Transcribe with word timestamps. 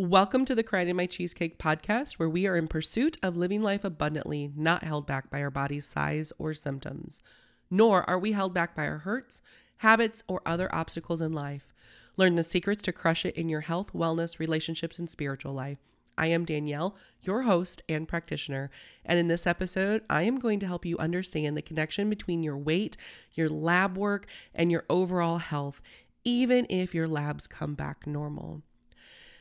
Welcome 0.00 0.44
to 0.44 0.54
the 0.54 0.62
Crying 0.62 0.88
in 0.88 0.94
My 0.94 1.06
Cheesecake 1.06 1.58
podcast, 1.58 2.20
where 2.20 2.28
we 2.28 2.46
are 2.46 2.54
in 2.54 2.68
pursuit 2.68 3.16
of 3.20 3.36
living 3.36 3.62
life 3.62 3.82
abundantly, 3.82 4.52
not 4.54 4.84
held 4.84 5.08
back 5.08 5.28
by 5.28 5.42
our 5.42 5.50
body's 5.50 5.86
size 5.86 6.32
or 6.38 6.54
symptoms. 6.54 7.20
Nor 7.68 8.08
are 8.08 8.16
we 8.16 8.30
held 8.30 8.54
back 8.54 8.76
by 8.76 8.86
our 8.86 8.98
hurts, 8.98 9.42
habits, 9.78 10.22
or 10.28 10.40
other 10.46 10.72
obstacles 10.72 11.20
in 11.20 11.32
life. 11.32 11.74
Learn 12.16 12.36
the 12.36 12.44
secrets 12.44 12.80
to 12.82 12.92
crush 12.92 13.26
it 13.26 13.34
in 13.34 13.48
your 13.48 13.62
health, 13.62 13.92
wellness, 13.92 14.38
relationships, 14.38 15.00
and 15.00 15.10
spiritual 15.10 15.52
life. 15.52 15.78
I 16.16 16.28
am 16.28 16.44
Danielle, 16.44 16.94
your 17.22 17.42
host 17.42 17.82
and 17.88 18.06
practitioner. 18.06 18.70
And 19.04 19.18
in 19.18 19.26
this 19.26 19.48
episode, 19.48 20.04
I 20.08 20.22
am 20.22 20.38
going 20.38 20.60
to 20.60 20.68
help 20.68 20.86
you 20.86 20.96
understand 20.98 21.56
the 21.56 21.60
connection 21.60 22.08
between 22.08 22.44
your 22.44 22.56
weight, 22.56 22.96
your 23.34 23.48
lab 23.48 23.98
work, 23.98 24.26
and 24.54 24.70
your 24.70 24.84
overall 24.88 25.38
health, 25.38 25.82
even 26.22 26.68
if 26.70 26.94
your 26.94 27.08
labs 27.08 27.48
come 27.48 27.74
back 27.74 28.06
normal. 28.06 28.62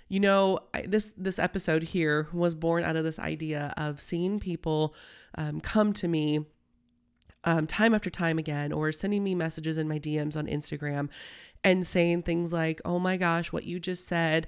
You 0.10 0.20
know, 0.20 0.60
this 0.86 1.14
this 1.18 1.38
episode 1.38 1.84
here 1.84 2.28
was 2.32 2.56
born 2.56 2.84
out 2.84 2.96
of 2.96 3.04
this 3.04 3.20
idea 3.20 3.74
of 3.76 4.00
seeing 4.00 4.40
people 4.40 4.96
um, 5.38 5.60
come 5.60 5.92
to 5.94 6.08
me 6.08 6.46
um, 7.44 7.68
time 7.68 7.94
after 7.94 8.10
time 8.10 8.38
again, 8.38 8.72
or 8.72 8.92
sending 8.92 9.24
me 9.24 9.36
messages 9.36 9.78
in 9.78 9.88
my 9.88 10.00
DMs 10.00 10.38
on 10.38 10.48
Instagram 10.48 11.10
and 11.64 11.86
saying 11.86 12.24
things 12.24 12.54
like, 12.54 12.82
"Oh 12.86 13.00
my 13.00 13.18
gosh, 13.18 13.52
what 13.52 13.66
you 13.66 13.80
just 13.80 14.08
said." 14.08 14.48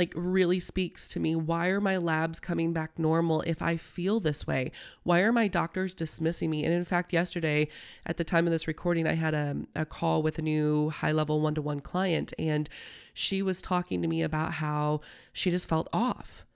Like 0.00 0.14
really 0.16 0.58
speaks 0.58 1.06
to 1.08 1.20
me. 1.20 1.36
Why 1.36 1.68
are 1.68 1.80
my 1.80 1.98
labs 1.98 2.40
coming 2.40 2.72
back 2.72 2.98
normal 2.98 3.42
if 3.42 3.60
I 3.60 3.76
feel 3.76 4.18
this 4.18 4.46
way? 4.46 4.72
Why 5.02 5.20
are 5.20 5.30
my 5.30 5.46
doctors 5.46 5.92
dismissing 5.92 6.48
me? 6.48 6.64
And 6.64 6.72
in 6.72 6.86
fact, 6.86 7.12
yesterday 7.12 7.68
at 8.06 8.16
the 8.16 8.24
time 8.24 8.46
of 8.46 8.50
this 8.50 8.66
recording, 8.66 9.06
I 9.06 9.12
had 9.12 9.34
a, 9.34 9.56
a 9.76 9.84
call 9.84 10.22
with 10.22 10.38
a 10.38 10.42
new 10.42 10.88
high 10.88 11.12
level 11.12 11.42
one 11.42 11.54
to 11.54 11.60
one 11.60 11.80
client, 11.80 12.32
and 12.38 12.66
she 13.12 13.42
was 13.42 13.60
talking 13.60 14.00
to 14.00 14.08
me 14.08 14.22
about 14.22 14.52
how 14.54 15.02
she 15.34 15.50
just 15.50 15.68
felt 15.68 15.88
off 15.92 16.46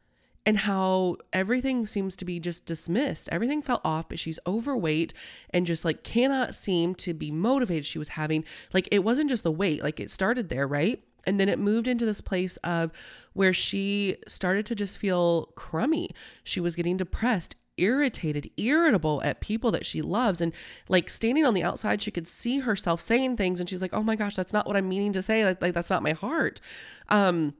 and 0.47 0.59
how 0.61 1.17
everything 1.31 1.85
seems 1.85 2.17
to 2.17 2.25
be 2.25 2.41
just 2.41 2.65
dismissed. 2.65 3.29
Everything 3.31 3.61
felt 3.61 3.83
off, 3.85 4.09
but 4.09 4.19
she's 4.19 4.39
overweight 4.47 5.13
and 5.51 5.67
just 5.67 5.85
like 5.85 6.03
cannot 6.03 6.55
seem 6.55 6.95
to 6.95 7.13
be 7.13 7.31
motivated. 7.31 7.85
She 7.85 7.99
was 7.99 8.09
having, 8.09 8.43
like, 8.73 8.89
it 8.91 9.05
wasn't 9.05 9.29
just 9.29 9.43
the 9.43 9.53
weight, 9.53 9.83
like, 9.83 10.01
it 10.01 10.11
started 10.11 10.49
there, 10.49 10.67
right? 10.67 11.03
And 11.27 11.41
then 11.41 11.49
it 11.49 11.59
moved 11.59 11.89
into 11.89 12.07
this 12.07 12.21
place 12.21 12.57
of 12.59 12.93
where 13.33 13.53
she 13.53 14.17
started 14.27 14.67
to 14.67 14.75
just 14.75 14.99
feel 14.99 15.47
crummy. 15.57 16.11
She 16.43 16.61
was 16.61 16.77
getting 16.77 16.97
depressed, 16.97 17.57
irritated, 17.77 18.51
irritable 18.57 19.23
at 19.23 19.41
people 19.41 19.71
that 19.73 19.87
she 19.87 20.03
loves. 20.03 20.41
And 20.41 20.55
like 20.89 21.11
standing 21.11 21.45
on 21.45 21.55
the 21.55 21.65
outside, 21.65 22.03
she 22.03 22.11
could 22.11 22.29
see 22.29 22.61
herself 22.61 23.01
saying 23.01 23.37
things 23.37 23.61
and 23.61 23.69
she's 23.69 23.83
like, 23.83 23.95
oh 23.95 24.03
my 24.03 24.17
gosh, 24.17 24.37
that's 24.37 24.53
not 24.53 24.67
what 24.67 24.77
I'm 24.77 24.89
meaning 24.89 25.13
to 25.15 25.23
say. 25.23 25.45
Like, 25.45 25.61
like 25.61 25.75
that's 25.75 25.91
not 25.91 26.03
my 26.03 26.13
heart. 26.13 26.61
Um, 27.09 27.55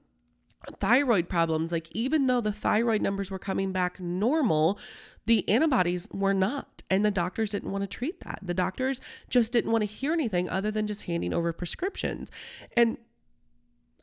thyroid 0.79 1.29
problems, 1.29 1.71
like 1.71 1.89
even 1.91 2.27
though 2.27 2.41
the 2.41 2.51
thyroid 2.51 3.01
numbers 3.01 3.29
were 3.29 3.39
coming 3.39 3.71
back 3.71 3.99
normal, 3.99 4.79
the 5.25 5.47
antibodies 5.49 6.07
were 6.11 6.33
not. 6.33 6.83
And 6.89 7.03
the 7.03 7.11
doctors 7.11 7.51
didn't 7.51 7.71
want 7.71 7.83
to 7.83 7.87
treat 7.87 8.21
that. 8.21 8.39
The 8.41 8.53
doctors 8.53 9.01
just 9.29 9.51
didn't 9.51 9.71
want 9.71 9.81
to 9.81 9.87
hear 9.87 10.13
anything 10.13 10.49
other 10.49 10.71
than 10.71 10.87
just 10.87 11.03
handing 11.03 11.33
over 11.33 11.51
prescriptions. 11.51 12.31
And 12.77 12.97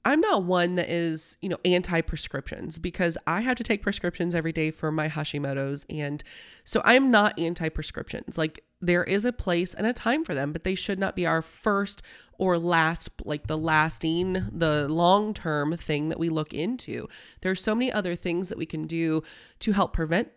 I'm 0.05 0.21
not 0.21 0.43
one 0.43 0.75
that 0.75 0.91
is, 0.91 1.39
you 1.41 1.49
know, 1.49 1.59
anti 1.65 2.01
prescriptions 2.01 2.79
because 2.79 3.17
I 3.27 3.43
have 3.43 3.57
to 3.59 3.65
take 3.65 3.83
prescriptions 3.83 4.35
every 4.35 4.53
day 4.53 4.71
for 4.71 4.91
my 4.91 5.09
Hashimoto's. 5.09 5.87
And 5.89 6.25
so 6.65 6.83
I'm 6.85 7.11
not 7.11 7.39
anti 7.39 7.69
prescriptions. 7.69 8.37
Like 8.37 8.65
there 8.81 9.05
is 9.05 9.25
a 9.25 9.33
place 9.33 9.75
and 9.75 9.87
a 9.87 9.93
time 9.93 10.25
for 10.25 10.35
them, 10.35 10.53
but 10.53 10.65
they 10.65 10.75
should 10.75 10.99
not 10.99 11.15
be 11.15 11.25
our 11.25 11.41
first 11.41 12.03
or 12.37 12.59
last, 12.59 13.11
like 13.25 13.47
the 13.47 13.57
lasting, 13.57 14.49
the 14.51 14.89
long 14.89 15.33
term 15.33 15.77
thing 15.77 16.09
that 16.09 16.19
we 16.19 16.29
look 16.29 16.53
into. 16.53 17.09
There's 17.41 17.63
so 17.63 17.75
many 17.75 17.93
other 17.93 18.17
things 18.17 18.49
that 18.49 18.59
we 18.59 18.67
can 18.67 18.89
do 18.89 19.23
to 19.61 19.73
help 19.73 19.93
prevent 19.93 20.31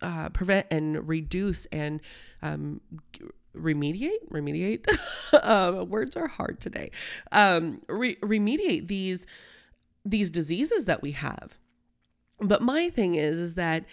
uh, 0.00 0.28
prevent 0.28 0.66
and 0.70 1.08
reduce 1.08 1.66
and 1.66 2.00
um, 2.40 2.80
remediate 3.56 4.28
remediate? 4.30 4.86
Uh, 5.32 5.84
words 5.88 6.16
are 6.16 6.28
hard 6.28 6.60
today. 6.60 6.90
Um, 7.32 7.82
re- 7.88 8.16
remediate 8.16 8.88
these 8.88 9.26
these 10.04 10.30
diseases 10.30 10.86
that 10.86 11.02
we 11.02 11.12
have. 11.12 11.58
But 12.40 12.62
my 12.62 12.88
thing 12.88 13.14
is 13.14 13.36
is 13.38 13.54
that 13.54 13.84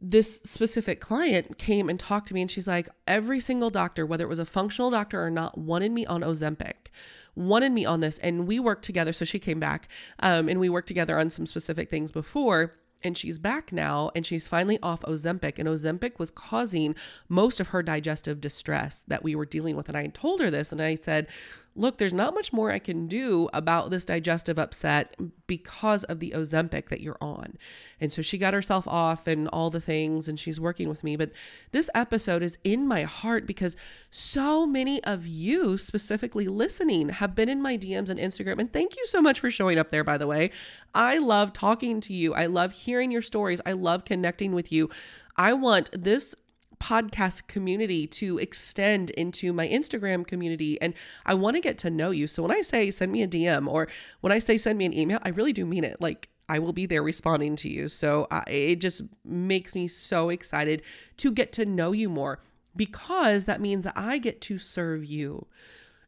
this 0.00 0.40
specific 0.44 1.00
client 1.00 1.56
came 1.56 1.88
and 1.88 1.98
talked 1.98 2.28
to 2.28 2.34
me 2.34 2.42
and 2.42 2.50
she's 2.50 2.66
like 2.66 2.88
every 3.06 3.40
single 3.40 3.70
doctor 3.70 4.04
whether 4.04 4.24
it 4.24 4.28
was 4.28 4.38
a 4.38 4.44
functional 4.44 4.90
doctor 4.90 5.24
or 5.24 5.30
not 5.30 5.56
wanted 5.56 5.92
me 5.92 6.04
on 6.04 6.20
ozempic 6.20 6.88
wanted 7.36 7.72
me 7.72 7.84
on 7.84 8.00
this. 8.00 8.18
And 8.18 8.46
we 8.46 8.58
worked 8.60 8.84
together. 8.84 9.12
So 9.12 9.24
she 9.24 9.38
came 9.38 9.60
back 9.60 9.88
um, 10.20 10.48
and 10.48 10.60
we 10.60 10.68
worked 10.68 10.88
together 10.88 11.18
on 11.18 11.30
some 11.30 11.46
specific 11.46 11.90
things 11.90 12.10
before 12.10 12.74
and 13.04 13.16
she's 13.16 13.38
back 13.38 13.72
now 13.72 14.10
and 14.14 14.24
she's 14.24 14.48
finally 14.48 14.78
off 14.82 15.02
Ozempic. 15.02 15.58
And 15.58 15.68
Ozempic 15.68 16.18
was 16.18 16.30
causing 16.30 16.96
most 17.28 17.60
of 17.60 17.68
her 17.68 17.82
digestive 17.82 18.40
distress 18.40 19.04
that 19.06 19.22
we 19.22 19.34
were 19.36 19.46
dealing 19.46 19.76
with. 19.76 19.88
And 19.88 19.96
I 19.96 20.06
told 20.06 20.40
her 20.40 20.50
this 20.50 20.72
and 20.72 20.80
I 20.80 20.94
said, 20.96 21.28
look, 21.76 21.98
there's 21.98 22.12
not 22.12 22.34
much 22.34 22.52
more 22.52 22.70
I 22.70 22.78
can 22.78 23.06
do 23.06 23.48
about 23.52 23.90
this 23.90 24.04
digestive 24.04 24.58
upset 24.58 25.14
because 25.46 26.04
of 26.04 26.20
the 26.20 26.32
Ozempic 26.36 26.88
that 26.88 27.00
you're 27.00 27.18
on. 27.20 27.56
And 28.00 28.12
so 28.12 28.22
she 28.22 28.38
got 28.38 28.54
herself 28.54 28.86
off 28.86 29.26
and 29.26 29.48
all 29.48 29.70
the 29.70 29.80
things, 29.80 30.28
and 30.28 30.38
she's 30.38 30.60
working 30.60 30.88
with 30.88 31.02
me. 31.02 31.16
But 31.16 31.32
this 31.72 31.90
episode 31.94 32.42
is 32.42 32.58
in 32.62 32.86
my 32.86 33.02
heart 33.02 33.46
because 33.46 33.76
so 34.10 34.66
many 34.66 35.02
of 35.04 35.26
you, 35.26 35.76
specifically 35.76 36.46
listening, 36.46 37.08
have 37.08 37.34
been 37.34 37.48
in 37.48 37.60
my 37.60 37.76
DMs 37.76 38.10
and 38.10 38.20
Instagram. 38.20 38.60
And 38.60 38.72
thank 38.72 38.96
you 38.96 39.06
so 39.06 39.20
much 39.20 39.40
for 39.40 39.50
showing 39.50 39.78
up 39.78 39.90
there, 39.90 40.04
by 40.04 40.18
the 40.18 40.26
way. 40.26 40.50
I 40.94 41.18
love 41.18 41.52
talking 41.52 42.00
to 42.02 42.12
you, 42.14 42.34
I 42.34 42.46
love 42.46 42.72
hearing 42.72 43.10
your 43.10 43.22
stories, 43.22 43.60
I 43.66 43.72
love 43.72 44.04
connecting 44.04 44.54
with 44.54 44.70
you. 44.70 44.90
I 45.36 45.52
want 45.52 45.90
this 45.92 46.36
podcast 46.80 47.46
community 47.46 48.06
to 48.06 48.38
extend 48.38 49.10
into 49.10 49.52
my 49.52 49.68
Instagram 49.68 50.26
community. 50.26 50.80
And 50.80 50.94
I 51.24 51.34
want 51.34 51.56
to 51.56 51.60
get 51.60 51.78
to 51.78 51.90
know 51.90 52.10
you. 52.10 52.26
So 52.26 52.42
when 52.42 52.52
I 52.52 52.62
say 52.62 52.90
send 52.90 53.12
me 53.12 53.22
a 53.22 53.28
DM 53.28 53.68
or 53.68 53.88
when 54.20 54.32
I 54.32 54.38
say 54.38 54.56
send 54.58 54.78
me 54.78 54.86
an 54.86 54.92
email, 54.92 55.18
I 55.22 55.30
really 55.30 55.52
do 55.52 55.64
mean 55.64 55.84
it. 55.84 56.00
Like, 56.00 56.28
I 56.46 56.58
will 56.58 56.74
be 56.74 56.84
there 56.84 57.02
responding 57.02 57.56
to 57.56 57.70
you. 57.70 57.88
So 57.88 58.28
it 58.46 58.76
just 58.76 59.00
makes 59.24 59.74
me 59.74 59.88
so 59.88 60.28
excited 60.28 60.82
to 61.16 61.32
get 61.32 61.52
to 61.54 61.64
know 61.64 61.92
you 61.92 62.10
more 62.10 62.40
because 62.76 63.46
that 63.46 63.62
means 63.62 63.86
I 63.96 64.18
get 64.18 64.42
to 64.42 64.58
serve 64.58 65.06
you. 65.06 65.46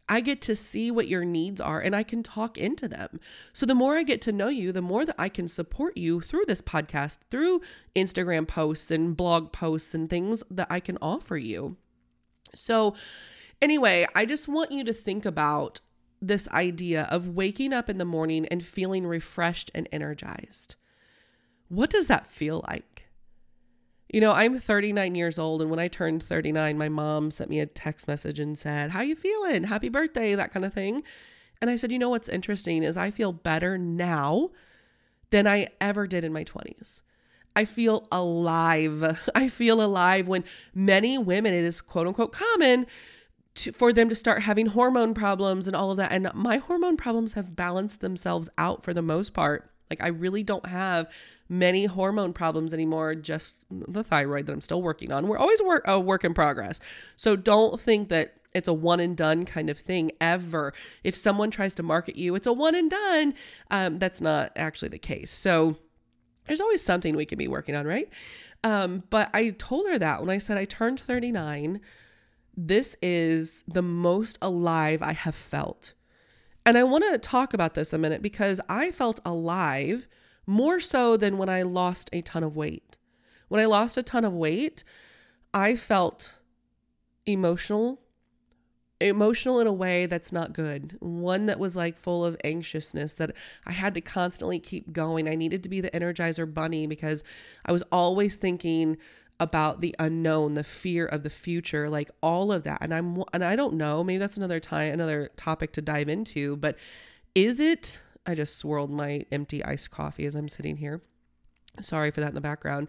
I 0.08 0.20
get 0.20 0.40
to 0.42 0.54
see 0.54 0.90
what 0.90 1.08
your 1.08 1.24
needs 1.24 1.60
are 1.60 1.80
and 1.80 1.94
I 1.94 2.02
can 2.02 2.22
talk 2.22 2.56
into 2.56 2.86
them. 2.88 3.20
So 3.52 3.66
the 3.66 3.74
more 3.74 3.96
I 3.96 4.04
get 4.04 4.20
to 4.22 4.32
know 4.32 4.48
you, 4.48 4.70
the 4.70 4.82
more 4.82 5.04
that 5.04 5.16
I 5.18 5.28
can 5.28 5.48
support 5.48 5.96
you 5.96 6.20
through 6.20 6.44
this 6.46 6.62
podcast, 6.62 7.18
through 7.30 7.60
Instagram 7.94 8.46
posts 8.46 8.90
and 8.90 9.16
blog 9.16 9.52
posts 9.52 9.94
and 9.94 10.08
things 10.08 10.44
that 10.50 10.68
I 10.70 10.80
can 10.80 10.96
offer 11.02 11.36
you. 11.36 11.76
So, 12.54 12.94
anyway, 13.60 14.06
I 14.14 14.24
just 14.24 14.48
want 14.48 14.72
you 14.72 14.84
to 14.84 14.92
think 14.92 15.26
about 15.26 15.80
this 16.22 16.48
idea 16.48 17.02
of 17.04 17.28
waking 17.28 17.72
up 17.72 17.90
in 17.90 17.98
the 17.98 18.04
morning 18.04 18.46
and 18.46 18.64
feeling 18.64 19.06
refreshed 19.06 19.70
and 19.74 19.88
energized. 19.92 20.76
What 21.68 21.90
does 21.90 22.06
that 22.06 22.26
feel 22.26 22.64
like? 22.68 22.95
You 24.08 24.20
know, 24.20 24.32
I'm 24.32 24.58
39 24.58 25.14
years 25.14 25.38
old 25.38 25.60
and 25.60 25.70
when 25.70 25.80
I 25.80 25.88
turned 25.88 26.22
39, 26.22 26.78
my 26.78 26.88
mom 26.88 27.30
sent 27.30 27.50
me 27.50 27.60
a 27.60 27.66
text 27.66 28.06
message 28.06 28.38
and 28.38 28.56
said, 28.56 28.90
"How 28.90 29.00
you 29.00 29.16
feeling? 29.16 29.64
Happy 29.64 29.88
birthday," 29.88 30.34
that 30.34 30.52
kind 30.52 30.64
of 30.64 30.72
thing. 30.72 31.02
And 31.60 31.70
I 31.70 31.76
said, 31.76 31.90
"You 31.90 31.98
know 31.98 32.10
what's 32.10 32.28
interesting 32.28 32.82
is 32.82 32.96
I 32.96 33.10
feel 33.10 33.32
better 33.32 33.76
now 33.76 34.50
than 35.30 35.46
I 35.46 35.68
ever 35.80 36.06
did 36.06 36.24
in 36.24 36.32
my 36.32 36.44
20s." 36.44 37.02
I 37.56 37.64
feel 37.64 38.06
alive. 38.12 39.18
I 39.34 39.48
feel 39.48 39.82
alive 39.82 40.28
when 40.28 40.44
many 40.74 41.18
women 41.18 41.54
it 41.54 41.64
is 41.64 41.80
quote 41.80 42.06
unquote 42.06 42.32
common 42.32 42.86
to, 43.56 43.72
for 43.72 43.92
them 43.92 44.08
to 44.10 44.14
start 44.14 44.42
having 44.42 44.66
hormone 44.66 45.14
problems 45.14 45.66
and 45.66 45.74
all 45.74 45.90
of 45.90 45.96
that. 45.96 46.12
And 46.12 46.30
my 46.34 46.58
hormone 46.58 46.96
problems 46.96 47.32
have 47.32 47.56
balanced 47.56 48.00
themselves 48.00 48.48
out 48.58 48.84
for 48.84 48.94
the 48.94 49.02
most 49.02 49.32
part. 49.32 49.70
Like 49.90 50.02
I 50.02 50.08
really 50.08 50.42
don't 50.42 50.66
have 50.66 51.10
many 51.48 51.86
hormone 51.86 52.32
problems 52.32 52.74
anymore, 52.74 53.14
just 53.14 53.66
the 53.70 54.02
thyroid 54.02 54.46
that 54.46 54.52
I'm 54.52 54.60
still 54.60 54.82
working 54.82 55.12
on. 55.12 55.28
We're 55.28 55.38
always 55.38 55.60
a 55.84 56.00
work 56.00 56.24
in 56.24 56.34
progress. 56.34 56.80
So 57.14 57.36
don't 57.36 57.80
think 57.80 58.08
that 58.08 58.34
it's 58.54 58.68
a 58.68 58.72
one 58.72 59.00
and 59.00 59.16
done 59.16 59.44
kind 59.44 59.68
of 59.68 59.78
thing 59.78 60.12
ever. 60.20 60.72
If 61.04 61.14
someone 61.14 61.50
tries 61.50 61.74
to 61.76 61.82
market 61.82 62.16
you, 62.16 62.34
it's 62.34 62.46
a 62.46 62.52
one 62.52 62.74
and 62.74 62.90
done. 62.90 63.34
Um, 63.70 63.98
that's 63.98 64.20
not 64.20 64.52
actually 64.56 64.88
the 64.88 64.98
case. 64.98 65.30
So 65.30 65.76
there's 66.46 66.60
always 66.60 66.82
something 66.82 67.14
we 67.14 67.26
can 67.26 67.38
be 67.38 67.48
working 67.48 67.76
on, 67.76 67.86
right? 67.86 68.08
Um, 68.64 69.04
but 69.10 69.30
I 69.34 69.50
told 69.50 69.86
her 69.88 69.98
that 69.98 70.20
when 70.20 70.30
I 70.30 70.38
said 70.38 70.56
I 70.56 70.64
turned 70.64 70.98
39, 70.98 71.80
this 72.56 72.96
is 73.02 73.62
the 73.68 73.82
most 73.82 74.38
alive 74.40 75.02
I 75.02 75.12
have 75.12 75.34
felt. 75.34 75.92
And 76.64 76.76
I 76.76 76.82
want 76.82 77.04
to 77.04 77.18
talk 77.18 77.54
about 77.54 77.74
this 77.74 77.92
a 77.92 77.98
minute 77.98 78.22
because 78.22 78.60
I 78.68 78.90
felt 78.90 79.20
alive 79.24 80.08
more 80.46 80.80
so 80.80 81.16
than 81.16 81.38
when 81.38 81.48
I 81.48 81.62
lost 81.62 82.08
a 82.12 82.22
ton 82.22 82.44
of 82.44 82.56
weight. 82.56 82.98
When 83.48 83.60
I 83.60 83.66
lost 83.66 83.96
a 83.96 84.02
ton 84.02 84.24
of 84.24 84.32
weight, 84.32 84.84
I 85.52 85.76
felt 85.76 86.34
emotional, 87.26 88.00
emotional 89.00 89.60
in 89.60 89.66
a 89.66 89.72
way 89.72 90.06
that's 90.06 90.32
not 90.32 90.52
good. 90.52 90.96
One 91.00 91.46
that 91.46 91.58
was 91.58 91.76
like 91.76 91.96
full 91.96 92.24
of 92.24 92.36
anxiousness 92.44 93.14
that 93.14 93.32
I 93.66 93.72
had 93.72 93.94
to 93.94 94.00
constantly 94.00 94.58
keep 94.58 94.92
going. 94.92 95.28
I 95.28 95.34
needed 95.34 95.62
to 95.64 95.68
be 95.68 95.80
the 95.80 95.90
energizer 95.90 96.52
bunny 96.52 96.86
because 96.86 97.24
I 97.64 97.72
was 97.72 97.82
always 97.90 98.36
thinking 98.36 98.96
about 99.38 99.80
the 99.80 99.94
unknown, 99.98 100.54
the 100.54 100.64
fear 100.64 101.04
of 101.04 101.22
the 101.22 101.30
future, 101.30 101.90
like 101.90 102.10
all 102.22 102.50
of 102.50 102.62
that. 102.62 102.78
And 102.80 102.94
I'm 102.94 103.22
and 103.32 103.44
I 103.44 103.54
don't 103.54 103.74
know, 103.74 104.02
maybe 104.02 104.18
that's 104.18 104.36
another 104.36 104.60
time 104.60 104.92
another 104.92 105.30
topic 105.36 105.72
to 105.72 105.82
dive 105.82 106.08
into, 106.08 106.56
but 106.56 106.76
is 107.34 107.60
it 107.60 108.00
I 108.26 108.34
just 108.34 108.56
swirled 108.56 108.90
my 108.90 109.24
empty 109.30 109.64
iced 109.64 109.90
coffee 109.90 110.26
as 110.26 110.34
I'm 110.34 110.48
sitting 110.48 110.78
here. 110.78 111.00
Sorry 111.80 112.10
for 112.10 112.20
that 112.20 112.30
in 112.30 112.34
the 112.34 112.40
background. 112.40 112.88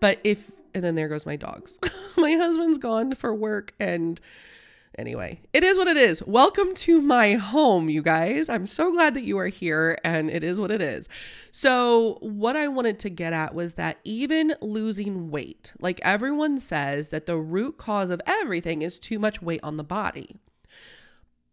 But 0.00 0.20
if 0.22 0.52
and 0.74 0.84
then 0.84 0.94
there 0.94 1.08
goes 1.08 1.24
my 1.24 1.36
dogs. 1.36 1.78
my 2.16 2.32
husband's 2.34 2.78
gone 2.78 3.14
for 3.14 3.34
work 3.34 3.72
and 3.80 4.20
Anyway, 4.98 5.40
it 5.52 5.62
is 5.62 5.76
what 5.76 5.88
it 5.88 5.98
is. 5.98 6.22
Welcome 6.26 6.72
to 6.72 7.02
my 7.02 7.34
home, 7.34 7.90
you 7.90 8.00
guys. 8.00 8.48
I'm 8.48 8.66
so 8.66 8.90
glad 8.90 9.12
that 9.12 9.24
you 9.24 9.36
are 9.36 9.48
here, 9.48 9.98
and 10.02 10.30
it 10.30 10.42
is 10.42 10.58
what 10.58 10.70
it 10.70 10.80
is. 10.80 11.06
So, 11.52 12.16
what 12.22 12.56
I 12.56 12.66
wanted 12.68 12.98
to 13.00 13.10
get 13.10 13.34
at 13.34 13.54
was 13.54 13.74
that 13.74 13.98
even 14.04 14.54
losing 14.62 15.30
weight, 15.30 15.74
like 15.78 16.00
everyone 16.02 16.58
says, 16.58 17.10
that 17.10 17.26
the 17.26 17.36
root 17.36 17.76
cause 17.76 18.08
of 18.08 18.22
everything 18.24 18.80
is 18.80 18.98
too 18.98 19.18
much 19.18 19.42
weight 19.42 19.60
on 19.62 19.76
the 19.76 19.84
body. 19.84 20.36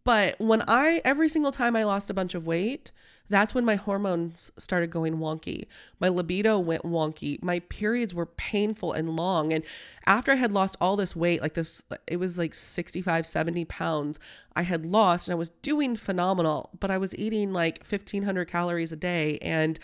But 0.06 0.40
when 0.40 0.64
I, 0.66 1.02
every 1.04 1.28
single 1.28 1.52
time 1.52 1.76
I 1.76 1.84
lost 1.84 2.10
a 2.10 2.14
bunch 2.14 2.36
of 2.36 2.48
weight, 2.48 2.94
that's 3.30 3.56
when 3.56 3.66
my 3.66 3.76
hormones 3.76 4.52
started 4.58 4.92
going 4.92 5.18
wonky. 5.18 5.66
My 6.00 6.10
libido 6.10 6.60
went 6.60 6.84
wonky. 6.84 7.42
My 7.42 7.60
periods 7.60 8.14
were 8.14 8.26
painful 8.26 8.92
and 8.92 9.16
long. 9.16 9.54
And 9.54 9.64
after 10.06 10.34
I 10.34 10.36
had 10.36 10.52
lost 10.52 10.76
all 10.82 10.96
this 10.96 11.16
weight, 11.16 11.42
like 11.42 11.54
this, 11.54 11.82
it 12.06 12.18
was 12.18 12.38
like 12.38 12.54
65, 12.54 13.26
70 13.26 13.66
pounds, 13.66 14.20
I 14.56 14.64
had 14.64 14.86
lost 14.86 15.28
and 15.28 15.34
I 15.34 15.38
was 15.38 15.50
doing 15.50 15.96
phenomenal, 15.96 16.70
but 16.80 16.92
I 16.92 16.98
was 16.98 17.16
eating 17.18 17.54
like 17.54 17.80
1500 17.80 18.46
calories 18.46 18.92
a 18.92 18.98
day. 18.98 19.40
And 19.42 19.80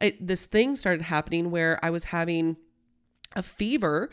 it, 0.00 0.24
this 0.24 0.46
thing 0.46 0.76
started 0.76 1.02
happening 1.02 1.50
where 1.50 1.78
I 1.82 1.90
was 1.90 2.04
having 2.04 2.56
a 3.34 3.42
fever 3.42 4.10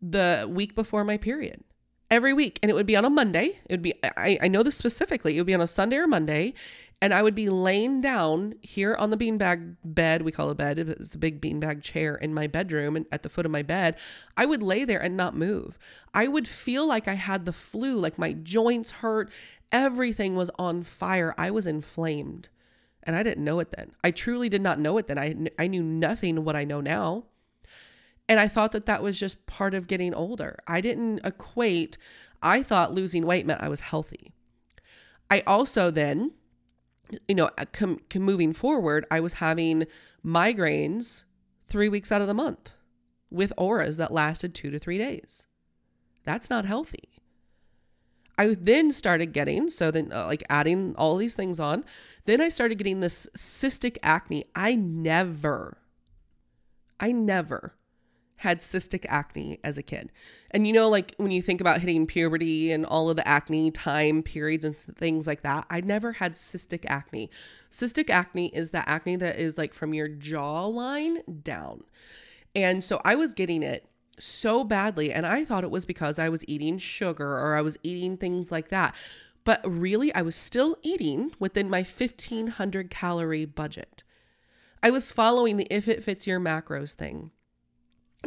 the 0.00 0.48
week 0.50 0.74
before 0.74 1.04
my 1.04 1.16
period 1.16 1.62
every 2.10 2.32
week 2.32 2.58
and 2.62 2.70
it 2.70 2.74
would 2.74 2.86
be 2.86 2.94
on 2.94 3.04
a 3.04 3.10
monday 3.10 3.58
it 3.66 3.72
would 3.72 3.82
be 3.82 3.92
I, 4.16 4.38
I 4.42 4.48
know 4.48 4.62
this 4.62 4.76
specifically 4.76 5.36
it 5.36 5.40
would 5.40 5.46
be 5.46 5.54
on 5.54 5.60
a 5.60 5.66
sunday 5.66 5.96
or 5.96 6.06
monday 6.06 6.54
and 7.02 7.12
I 7.12 7.22
would 7.22 7.34
be 7.34 7.50
laying 7.50 8.00
down 8.00 8.54
here 8.62 8.94
on 8.94 9.10
the 9.10 9.18
beanbag 9.18 9.76
bed. 9.84 10.22
We 10.22 10.32
call 10.32 10.48
it 10.48 10.52
a 10.52 10.54
bed. 10.54 10.78
It's 10.78 11.14
a 11.14 11.18
big 11.18 11.42
beanbag 11.42 11.82
chair 11.82 12.14
in 12.14 12.32
my 12.32 12.46
bedroom 12.46 12.96
and 12.96 13.06
at 13.12 13.22
the 13.22 13.28
foot 13.28 13.44
of 13.44 13.52
my 13.52 13.62
bed. 13.62 13.96
I 14.36 14.46
would 14.46 14.62
lay 14.62 14.84
there 14.84 15.00
and 15.00 15.16
not 15.16 15.36
move. 15.36 15.78
I 16.14 16.26
would 16.26 16.48
feel 16.48 16.86
like 16.86 17.06
I 17.06 17.14
had 17.14 17.44
the 17.44 17.52
flu, 17.52 17.98
like 17.98 18.18
my 18.18 18.32
joints 18.32 18.92
hurt. 18.92 19.30
Everything 19.70 20.36
was 20.36 20.50
on 20.58 20.82
fire. 20.82 21.34
I 21.36 21.50
was 21.50 21.66
inflamed. 21.66 22.48
And 23.02 23.14
I 23.14 23.22
didn't 23.22 23.44
know 23.44 23.60
it 23.60 23.72
then. 23.76 23.92
I 24.02 24.10
truly 24.10 24.48
did 24.48 24.62
not 24.62 24.80
know 24.80 24.96
it 24.96 25.06
then. 25.06 25.18
I, 25.18 25.36
I 25.58 25.66
knew 25.66 25.82
nothing 25.82 26.44
what 26.44 26.56
I 26.56 26.64
know 26.64 26.80
now. 26.80 27.24
And 28.28 28.40
I 28.40 28.48
thought 28.48 28.72
that 28.72 28.86
that 28.86 29.02
was 29.02 29.20
just 29.20 29.46
part 29.46 29.74
of 29.74 29.86
getting 29.86 30.14
older. 30.14 30.58
I 30.66 30.80
didn't 30.80 31.20
equate, 31.24 31.98
I 32.42 32.62
thought 32.62 32.94
losing 32.94 33.26
weight 33.26 33.46
meant 33.46 33.62
I 33.62 33.68
was 33.68 33.80
healthy. 33.80 34.32
I 35.30 35.42
also 35.46 35.90
then 35.90 36.32
you 37.28 37.34
know, 37.34 37.50
uh, 37.58 37.64
com- 37.72 38.00
com- 38.10 38.22
moving 38.22 38.52
forward, 38.52 39.06
I 39.10 39.20
was 39.20 39.34
having 39.34 39.86
migraines 40.24 41.24
three 41.64 41.88
weeks 41.88 42.10
out 42.10 42.20
of 42.20 42.28
the 42.28 42.34
month 42.34 42.74
with 43.30 43.52
auras 43.56 43.96
that 43.96 44.12
lasted 44.12 44.54
two 44.54 44.70
to 44.70 44.78
three 44.78 44.98
days. 44.98 45.46
That's 46.24 46.50
not 46.50 46.64
healthy. 46.64 47.10
I 48.38 48.54
then 48.60 48.90
started 48.92 49.32
getting, 49.32 49.70
so 49.70 49.90
then 49.90 50.12
uh, 50.12 50.26
like 50.26 50.44
adding 50.50 50.94
all 50.96 51.16
these 51.16 51.34
things 51.34 51.58
on, 51.58 51.84
then 52.24 52.40
I 52.40 52.48
started 52.48 52.76
getting 52.76 53.00
this 53.00 53.26
cystic 53.34 53.96
acne. 54.02 54.44
I 54.54 54.74
never, 54.74 55.78
I 57.00 57.12
never 57.12 57.74
had 58.38 58.60
cystic 58.60 59.06
acne 59.08 59.58
as 59.64 59.78
a 59.78 59.82
kid. 59.82 60.12
And 60.50 60.66
you 60.66 60.72
know, 60.72 60.88
like 60.88 61.14
when 61.16 61.30
you 61.30 61.40
think 61.40 61.60
about 61.60 61.80
hitting 61.80 62.06
puberty 62.06 62.70
and 62.70 62.84
all 62.84 63.08
of 63.08 63.16
the 63.16 63.26
acne 63.26 63.70
time 63.70 64.22
periods 64.22 64.64
and 64.64 64.76
things 64.76 65.26
like 65.26 65.42
that, 65.42 65.66
I 65.70 65.80
never 65.80 66.12
had 66.12 66.34
cystic 66.34 66.84
acne. 66.86 67.30
Cystic 67.70 68.10
acne 68.10 68.48
is 68.54 68.70
the 68.70 68.86
acne 68.88 69.16
that 69.16 69.38
is 69.38 69.56
like 69.56 69.74
from 69.74 69.94
your 69.94 70.08
jawline 70.08 71.42
down. 71.42 71.84
And 72.54 72.82
so 72.84 73.00
I 73.04 73.14
was 73.14 73.34
getting 73.34 73.62
it 73.62 73.88
so 74.18 74.64
badly. 74.64 75.12
And 75.12 75.26
I 75.26 75.44
thought 75.44 75.64
it 75.64 75.70
was 75.70 75.84
because 75.84 76.18
I 76.18 76.28
was 76.28 76.44
eating 76.48 76.78
sugar 76.78 77.38
or 77.38 77.56
I 77.56 77.62
was 77.62 77.78
eating 77.82 78.16
things 78.16 78.50
like 78.50 78.68
that. 78.68 78.94
But 79.44 79.60
really, 79.64 80.12
I 80.14 80.22
was 80.22 80.34
still 80.34 80.76
eating 80.82 81.30
within 81.38 81.70
my 81.70 81.78
1500 81.78 82.90
calorie 82.90 83.44
budget. 83.44 84.02
I 84.82 84.90
was 84.90 85.12
following 85.12 85.56
the 85.56 85.66
if 85.70 85.86
it 85.86 86.02
fits 86.02 86.26
your 86.26 86.40
macros 86.40 86.94
thing 86.94 87.30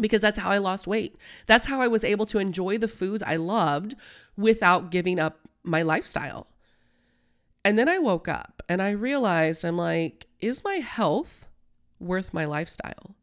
because 0.01 0.22
that's 0.22 0.40
how 0.40 0.50
I 0.50 0.57
lost 0.57 0.88
weight. 0.88 1.16
That's 1.48 1.68
how 1.68 1.81
I 1.81 1.88
was 1.88 2.04
able 2.04 2.25
to 2.28 2.40
enjoy 2.40 2.78
the 2.78 2.88
foods 2.88 3.24
I 3.25 3.36
loved 3.36 3.96
without 4.38 4.92
giving 4.92 5.19
up 5.19 5.48
my 5.63 5.81
lifestyle. 5.81 6.48
And 7.63 7.78
then 7.78 7.90
I 7.90 8.00
woke 8.00 8.28
up 8.28 8.63
and 8.69 8.81
I 8.81 8.92
realized 8.92 9.66
I'm 9.66 9.78
like, 9.78 10.28
is 10.40 10.63
my 10.63 10.75
health 10.75 11.48
worth 12.00 12.34
my 12.34 12.46
lifestyle? 12.46 13.16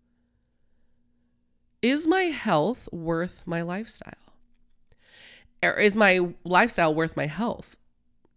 Is 1.82 2.06
my 2.06 2.25
health 2.25 2.88
worth 2.93 3.43
my 3.46 3.62
lifestyle? 3.62 4.12
Or 5.62 5.72
is 5.75 5.96
my 5.96 6.20
lifestyle 6.44 6.94
worth 6.94 7.17
my 7.17 7.26
health? 7.26 7.76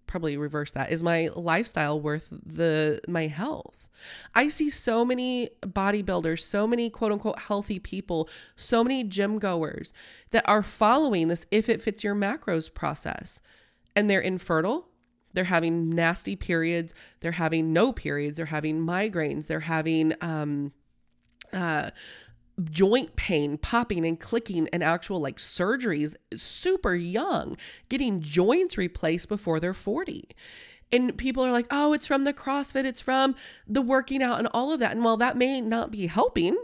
Probably 0.09 0.37
reverse 0.37 0.71
that. 0.71 0.91
Is 0.91 1.03
my 1.03 1.29
lifestyle 1.35 2.01
worth 2.01 2.29
the 2.31 2.99
my 3.07 3.27
health? 3.27 3.87
I 4.33 4.47
see 4.47 4.71
so 4.71 5.05
many 5.05 5.51
bodybuilders, 5.61 6.39
so 6.39 6.65
many 6.65 6.89
quote 6.89 7.11
unquote 7.11 7.37
healthy 7.37 7.77
people, 7.77 8.27
so 8.55 8.83
many 8.83 9.03
gym 9.03 9.37
goers 9.37 9.93
that 10.31 10.49
are 10.49 10.63
following 10.63 11.27
this 11.27 11.45
if 11.51 11.69
it 11.69 11.79
fits 11.79 12.03
your 12.03 12.15
macros 12.15 12.73
process 12.73 13.39
and 13.95 14.09
they're 14.09 14.19
infertile. 14.19 14.87
They're 15.33 15.43
having 15.43 15.91
nasty 15.91 16.35
periods. 16.35 16.95
They're 17.19 17.33
having 17.33 17.71
no 17.71 17.93
periods. 17.93 18.37
They're 18.37 18.47
having 18.47 18.79
migraines. 18.79 19.45
They're 19.45 19.59
having 19.59 20.15
um, 20.21 20.71
uh, 21.53 21.91
joint 22.63 23.15
pain, 23.15 23.57
popping 23.57 24.05
and 24.05 24.19
clicking, 24.19 24.67
and 24.73 24.83
actual 24.83 25.19
like 25.19 25.37
surgeries 25.37 26.15
super 26.35 26.95
young, 26.95 27.57
getting 27.89 28.21
joints 28.21 28.77
replaced 28.77 29.29
before 29.29 29.59
they're 29.59 29.73
40 29.73 30.29
and 30.91 31.17
people 31.17 31.45
are 31.45 31.51
like, 31.51 31.67
oh, 31.69 31.93
it's 31.93 32.07
from 32.07 32.23
the 32.23 32.33
CrossFit, 32.33 32.85
it's 32.85 33.01
from 33.01 33.35
the 33.67 33.81
working 33.81 34.23
out 34.23 34.39
and 34.39 34.47
all 34.53 34.73
of 34.73 34.79
that. 34.79 34.91
And 34.91 35.03
while 35.03 35.17
that 35.17 35.37
may 35.37 35.61
not 35.61 35.91
be 35.91 36.07
helping, 36.07 36.57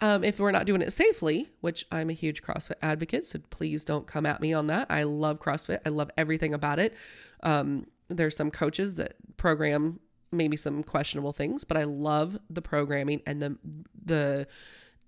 um, 0.00 0.22
if 0.22 0.38
we're 0.38 0.52
not 0.52 0.66
doing 0.66 0.82
it 0.82 0.92
safely, 0.92 1.50
which 1.60 1.86
I'm 1.90 2.10
a 2.10 2.14
huge 2.14 2.42
CrossFit 2.42 2.74
advocate, 2.82 3.24
so 3.24 3.40
please 3.50 3.84
don't 3.84 4.06
come 4.06 4.26
at 4.26 4.40
me 4.40 4.52
on 4.52 4.66
that. 4.68 4.86
I 4.90 5.04
love 5.04 5.40
CrossFit, 5.40 5.80
I 5.84 5.88
love 5.88 6.10
everything 6.16 6.54
about 6.54 6.78
it. 6.78 6.94
Um, 7.42 7.86
there's 8.08 8.36
some 8.36 8.50
coaches 8.50 8.94
that 8.96 9.14
program 9.36 10.00
maybe 10.30 10.56
some 10.56 10.82
questionable 10.82 11.32
things, 11.32 11.62
but 11.62 11.76
I 11.76 11.84
love 11.84 12.38
the 12.50 12.62
programming 12.62 13.22
and 13.24 13.40
the 13.40 13.56
the 14.04 14.46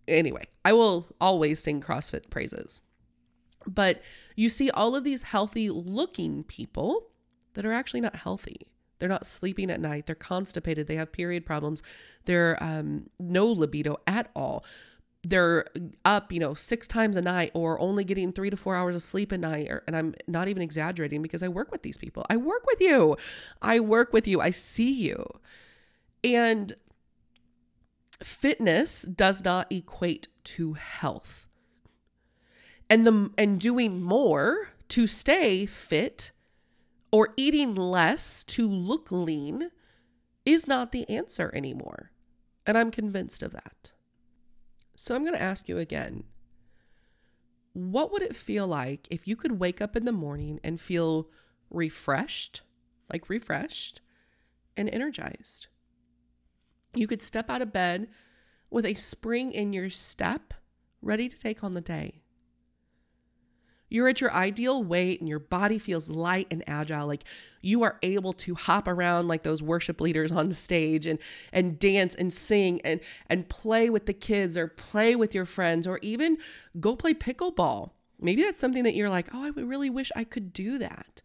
anyway. 0.08 0.44
I 0.64 0.72
will 0.72 1.08
always 1.20 1.60
sing 1.60 1.80
CrossFit 1.80 2.30
praises. 2.30 2.80
But 3.66 4.02
you 4.36 4.48
see 4.48 4.70
all 4.70 4.94
of 4.94 5.04
these 5.04 5.22
healthy 5.22 5.70
looking 5.70 6.44
people 6.44 7.08
that 7.54 7.64
are 7.64 7.72
actually 7.72 8.00
not 8.00 8.16
healthy. 8.16 8.68
They're 8.98 9.08
not 9.08 9.26
sleeping 9.26 9.70
at 9.70 9.80
night. 9.80 10.06
They're 10.06 10.14
constipated. 10.14 10.86
They 10.86 10.96
have 10.96 11.12
period 11.12 11.44
problems. 11.44 11.82
They're 12.24 12.62
um, 12.62 13.10
no 13.18 13.46
libido 13.46 13.98
at 14.06 14.30
all. 14.34 14.64
They're 15.22 15.66
up, 16.04 16.30
you 16.32 16.38
know, 16.38 16.54
six 16.54 16.86
times 16.86 17.16
a 17.16 17.22
night 17.22 17.50
or 17.52 17.80
only 17.80 18.04
getting 18.04 18.32
three 18.32 18.48
to 18.48 18.56
four 18.56 18.76
hours 18.76 18.94
of 18.94 19.02
sleep 19.02 19.32
a 19.32 19.38
night. 19.38 19.68
Or, 19.68 19.82
and 19.86 19.96
I'm 19.96 20.14
not 20.28 20.48
even 20.48 20.62
exaggerating 20.62 21.20
because 21.20 21.42
I 21.42 21.48
work 21.48 21.72
with 21.72 21.82
these 21.82 21.96
people. 21.96 22.24
I 22.30 22.36
work 22.36 22.64
with 22.66 22.80
you. 22.80 23.16
I 23.60 23.80
work 23.80 24.12
with 24.12 24.28
you. 24.28 24.40
I 24.40 24.50
see 24.50 24.92
you. 24.92 25.26
And 26.22 26.72
fitness 28.22 29.02
does 29.02 29.44
not 29.44 29.70
equate 29.70 30.28
to 30.44 30.74
health. 30.74 31.48
And 32.88 33.06
the 33.06 33.30
and 33.36 33.60
doing 33.60 34.02
more 34.02 34.70
to 34.88 35.06
stay 35.06 35.66
fit 35.66 36.30
or 37.10 37.34
eating 37.36 37.74
less 37.74 38.44
to 38.44 38.68
look 38.68 39.10
lean 39.10 39.70
is 40.44 40.68
not 40.68 40.92
the 40.92 41.08
answer 41.10 41.50
anymore. 41.54 42.12
And 42.66 42.78
I'm 42.78 42.90
convinced 42.90 43.42
of 43.42 43.52
that. 43.52 43.92
So 44.96 45.14
I'm 45.14 45.22
going 45.22 45.34
to 45.34 45.42
ask 45.42 45.68
you 45.68 45.78
again 45.78 46.24
what 47.76 48.10
would 48.10 48.22
it 48.22 48.34
feel 48.34 48.66
like 48.66 49.06
if 49.10 49.28
you 49.28 49.36
could 49.36 49.60
wake 49.60 49.82
up 49.82 49.96
in 49.96 50.06
the 50.06 50.12
morning 50.12 50.58
and 50.64 50.80
feel 50.80 51.28
refreshed, 51.68 52.62
like 53.12 53.28
refreshed 53.28 54.00
and 54.78 54.88
energized? 54.88 55.66
You 56.96 57.06
could 57.06 57.22
step 57.22 57.50
out 57.50 57.62
of 57.62 57.72
bed 57.72 58.08
with 58.70 58.86
a 58.86 58.94
spring 58.94 59.52
in 59.52 59.72
your 59.72 59.90
step, 59.90 60.54
ready 61.02 61.28
to 61.28 61.38
take 61.38 61.62
on 61.62 61.74
the 61.74 61.80
day. 61.80 62.22
You're 63.88 64.08
at 64.08 64.20
your 64.20 64.32
ideal 64.32 64.82
weight 64.82 65.20
and 65.20 65.28
your 65.28 65.38
body 65.38 65.78
feels 65.78 66.08
light 66.08 66.48
and 66.50 66.64
agile. 66.66 67.06
Like 67.06 67.22
you 67.60 67.82
are 67.84 67.98
able 68.02 68.32
to 68.32 68.54
hop 68.54 68.88
around 68.88 69.28
like 69.28 69.44
those 69.44 69.62
worship 69.62 70.00
leaders 70.00 70.32
on 70.32 70.48
the 70.48 70.54
stage 70.54 71.06
and 71.06 71.20
and 71.52 71.78
dance 71.78 72.14
and 72.14 72.32
sing 72.32 72.80
and 72.80 73.00
and 73.28 73.48
play 73.48 73.88
with 73.88 74.06
the 74.06 74.12
kids 74.12 74.56
or 74.56 74.66
play 74.66 75.14
with 75.14 75.34
your 75.34 75.44
friends 75.44 75.86
or 75.86 76.00
even 76.02 76.38
go 76.80 76.96
play 76.96 77.14
pickleball. 77.14 77.90
Maybe 78.18 78.42
that's 78.42 78.60
something 78.60 78.82
that 78.82 78.94
you're 78.94 79.10
like, 79.10 79.28
"Oh, 79.32 79.44
I 79.44 79.48
really 79.50 79.90
wish 79.90 80.10
I 80.16 80.24
could 80.24 80.52
do 80.52 80.78
that." 80.78 81.22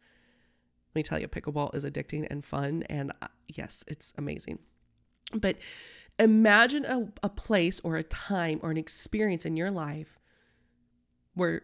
Let 0.94 1.00
me 1.00 1.04
tell 1.04 1.20
you, 1.20 1.28
pickleball 1.28 1.74
is 1.74 1.86
addicting 1.86 2.28
and 2.30 2.46
fun 2.46 2.84
and 2.90 3.12
uh, 3.22 3.28
yes, 3.48 3.84
it's 3.88 4.14
amazing. 4.18 4.60
But 5.34 5.58
imagine 6.20 6.86
a, 6.86 7.08
a 7.24 7.30
place 7.30 7.80
or 7.84 7.96
a 7.96 8.04
time 8.04 8.60
or 8.62 8.72
an 8.72 8.78
experience 8.78 9.46
in 9.46 9.58
your 9.58 9.72
life 9.72 10.20
where 11.34 11.62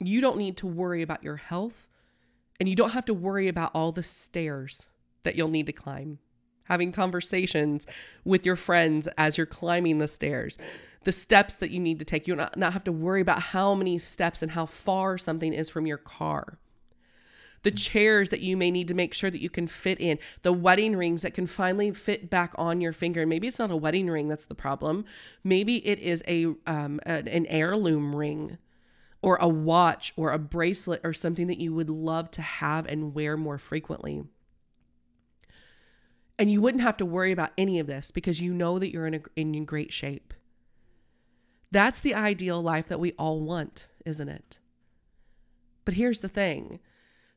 you 0.00 0.20
don't 0.20 0.38
need 0.38 0.56
to 0.58 0.66
worry 0.66 1.02
about 1.02 1.22
your 1.24 1.36
health 1.36 1.88
and 2.60 2.68
you 2.68 2.74
don't 2.74 2.92
have 2.92 3.04
to 3.06 3.14
worry 3.14 3.48
about 3.48 3.70
all 3.74 3.92
the 3.92 4.02
stairs 4.02 4.86
that 5.22 5.36
you'll 5.36 5.48
need 5.48 5.66
to 5.66 5.72
climb. 5.72 6.18
Having 6.64 6.92
conversations 6.92 7.86
with 8.24 8.44
your 8.44 8.56
friends 8.56 9.08
as 9.16 9.38
you're 9.38 9.46
climbing 9.46 9.98
the 9.98 10.08
stairs, 10.08 10.58
the 11.04 11.12
steps 11.12 11.56
that 11.56 11.70
you 11.70 11.80
need 11.80 11.98
to 11.98 12.04
take. 12.04 12.28
You 12.28 12.34
don't 12.34 12.56
not 12.56 12.74
have 12.74 12.84
to 12.84 12.92
worry 12.92 13.20
about 13.20 13.40
how 13.40 13.74
many 13.74 13.96
steps 13.98 14.42
and 14.42 14.52
how 14.52 14.66
far 14.66 15.16
something 15.16 15.54
is 15.54 15.70
from 15.70 15.86
your 15.86 15.96
car. 15.96 16.58
The 17.62 17.70
chairs 17.70 18.30
that 18.30 18.40
you 18.40 18.56
may 18.56 18.70
need 18.70 18.88
to 18.88 18.94
make 18.94 19.12
sure 19.12 19.30
that 19.30 19.42
you 19.42 19.50
can 19.50 19.66
fit 19.66 20.00
in, 20.00 20.18
the 20.42 20.52
wedding 20.52 20.96
rings 20.96 21.22
that 21.22 21.34
can 21.34 21.46
finally 21.46 21.90
fit 21.90 22.30
back 22.30 22.52
on 22.56 22.80
your 22.80 22.92
finger. 22.92 23.22
And 23.22 23.30
maybe 23.30 23.48
it's 23.48 23.58
not 23.58 23.70
a 23.70 23.76
wedding 23.76 24.08
ring 24.08 24.28
that's 24.28 24.46
the 24.46 24.54
problem. 24.54 25.04
Maybe 25.42 25.86
it 25.86 25.98
is 25.98 26.22
a 26.28 26.46
um, 26.66 27.00
an 27.06 27.46
heirloom 27.46 28.14
ring 28.14 28.58
or 29.22 29.36
a 29.36 29.48
watch 29.48 30.12
or 30.16 30.30
a 30.30 30.38
bracelet 30.38 31.00
or 31.02 31.12
something 31.12 31.48
that 31.48 31.58
you 31.58 31.74
would 31.74 31.90
love 31.90 32.30
to 32.32 32.42
have 32.42 32.86
and 32.86 33.14
wear 33.14 33.36
more 33.36 33.58
frequently. 33.58 34.22
And 36.38 36.52
you 36.52 36.60
wouldn't 36.60 36.84
have 36.84 36.96
to 36.98 37.04
worry 37.04 37.32
about 37.32 37.50
any 37.58 37.80
of 37.80 37.88
this 37.88 38.12
because 38.12 38.40
you 38.40 38.54
know 38.54 38.78
that 38.78 38.92
you're 38.92 39.06
in, 39.06 39.14
a, 39.14 39.20
in 39.34 39.64
great 39.64 39.92
shape. 39.92 40.32
That's 41.70 42.00
the 42.00 42.14
ideal 42.14 42.62
life 42.62 42.86
that 42.88 43.00
we 43.00 43.12
all 43.18 43.40
want, 43.40 43.88
isn't 44.06 44.28
it? 44.28 44.60
But 45.84 45.94
here's 45.94 46.20
the 46.20 46.28
thing 46.28 46.78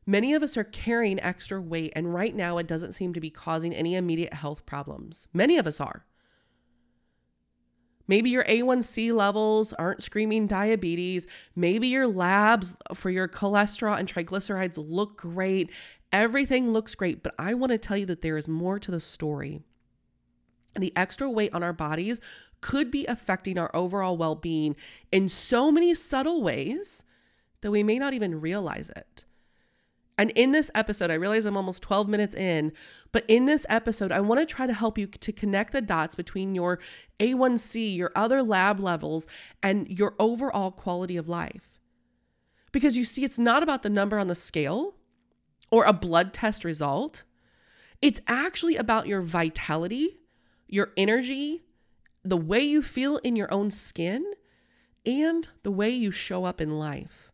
many 0.06 0.34
of 0.34 0.42
us 0.42 0.56
are 0.56 0.64
carrying 0.64 1.20
extra 1.20 1.60
weight, 1.60 1.92
and 1.94 2.14
right 2.14 2.34
now 2.34 2.58
it 2.58 2.66
doesn't 2.66 2.92
seem 2.92 3.12
to 3.14 3.20
be 3.20 3.30
causing 3.30 3.74
any 3.74 3.94
immediate 3.94 4.34
health 4.34 4.66
problems. 4.66 5.28
Many 5.32 5.58
of 5.58 5.66
us 5.66 5.80
are. 5.80 6.06
Maybe 8.08 8.30
your 8.30 8.44
A1C 8.44 9.12
levels 9.12 9.72
aren't 9.74 10.02
screaming 10.02 10.46
diabetes. 10.46 11.26
Maybe 11.54 11.88
your 11.88 12.06
labs 12.06 12.76
for 12.94 13.10
your 13.10 13.28
cholesterol 13.28 13.98
and 13.98 14.12
triglycerides 14.12 14.74
look 14.76 15.16
great. 15.16 15.70
Everything 16.12 16.72
looks 16.72 16.94
great, 16.94 17.22
but 17.22 17.34
I 17.38 17.54
want 17.54 17.70
to 17.72 17.78
tell 17.78 17.96
you 17.96 18.06
that 18.06 18.20
there 18.20 18.36
is 18.36 18.48
more 18.48 18.78
to 18.78 18.90
the 18.90 19.00
story. 19.00 19.62
The 20.74 20.92
extra 20.96 21.30
weight 21.30 21.54
on 21.54 21.62
our 21.62 21.72
bodies 21.72 22.20
could 22.60 22.90
be 22.90 23.06
affecting 23.06 23.58
our 23.58 23.70
overall 23.74 24.16
well 24.16 24.34
being 24.34 24.76
in 25.10 25.28
so 25.28 25.70
many 25.70 25.94
subtle 25.94 26.42
ways 26.42 27.04
that 27.60 27.70
we 27.70 27.82
may 27.82 27.98
not 27.98 28.14
even 28.14 28.40
realize 28.40 28.90
it. 28.90 29.24
And 30.18 30.30
in 30.32 30.52
this 30.52 30.70
episode, 30.74 31.10
I 31.10 31.14
realize 31.14 31.44
I'm 31.44 31.56
almost 31.56 31.82
12 31.82 32.08
minutes 32.08 32.34
in, 32.34 32.72
but 33.12 33.24
in 33.28 33.46
this 33.46 33.64
episode, 33.68 34.12
I 34.12 34.20
want 34.20 34.40
to 34.40 34.54
try 34.54 34.66
to 34.66 34.74
help 34.74 34.98
you 34.98 35.06
to 35.06 35.32
connect 35.32 35.72
the 35.72 35.80
dots 35.80 36.14
between 36.14 36.54
your 36.54 36.78
A1C, 37.18 37.96
your 37.96 38.12
other 38.14 38.42
lab 38.42 38.78
levels, 38.78 39.26
and 39.62 39.88
your 39.88 40.14
overall 40.18 40.70
quality 40.70 41.16
of 41.16 41.28
life. 41.28 41.78
Because 42.72 42.96
you 42.96 43.04
see, 43.04 43.24
it's 43.24 43.38
not 43.38 43.62
about 43.62 43.82
the 43.82 43.90
number 43.90 44.18
on 44.18 44.28
the 44.28 44.34
scale 44.34 44.94
or 45.70 45.84
a 45.84 45.92
blood 45.92 46.34
test 46.34 46.64
result, 46.64 47.24
it's 48.02 48.20
actually 48.26 48.76
about 48.76 49.06
your 49.06 49.22
vitality, 49.22 50.18
your 50.68 50.92
energy, 50.96 51.62
the 52.22 52.36
way 52.36 52.60
you 52.60 52.82
feel 52.82 53.16
in 53.18 53.36
your 53.36 53.52
own 53.52 53.70
skin, 53.70 54.24
and 55.06 55.48
the 55.62 55.70
way 55.70 55.88
you 55.88 56.10
show 56.10 56.44
up 56.44 56.60
in 56.60 56.78
life 56.78 57.31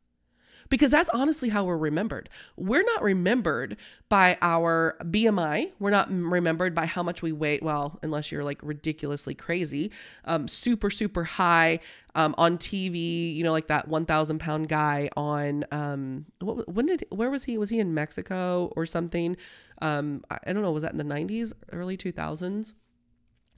because 0.68 0.90
that's 0.90 1.10
honestly 1.10 1.48
how 1.48 1.64
we're 1.64 1.76
remembered. 1.76 2.28
We're 2.56 2.82
not 2.82 3.02
remembered 3.02 3.76
by 4.08 4.38
our 4.42 4.96
BMI. 5.02 5.72
We're 5.78 5.90
not 5.90 6.10
remembered 6.10 6.74
by 6.74 6.86
how 6.86 7.02
much 7.02 7.22
we 7.22 7.32
weigh. 7.32 7.58
Well, 7.60 7.98
unless 8.02 8.32
you're 8.32 8.44
like 8.44 8.58
ridiculously 8.62 9.34
crazy, 9.34 9.90
um, 10.24 10.48
super, 10.48 10.90
super 10.90 11.24
high 11.24 11.80
um, 12.14 12.34
on 12.38 12.58
TV, 12.58 13.34
you 13.34 13.44
know, 13.44 13.52
like 13.52 13.68
that 13.68 13.88
1,000 13.88 14.38
pound 14.38 14.68
guy 14.68 15.08
on, 15.16 15.64
um, 15.70 16.26
what, 16.40 16.68
when 16.68 16.86
did, 16.86 17.04
where 17.10 17.30
was 17.30 17.44
he? 17.44 17.58
Was 17.58 17.70
he 17.70 17.78
in 17.78 17.94
Mexico 17.94 18.72
or 18.76 18.86
something? 18.86 19.36
Um, 19.80 20.24
I 20.30 20.52
don't 20.52 20.62
know. 20.62 20.72
Was 20.72 20.82
that 20.82 20.92
in 20.92 20.98
the 20.98 21.04
90s, 21.04 21.52
early 21.72 21.96
2000s? 21.96 22.74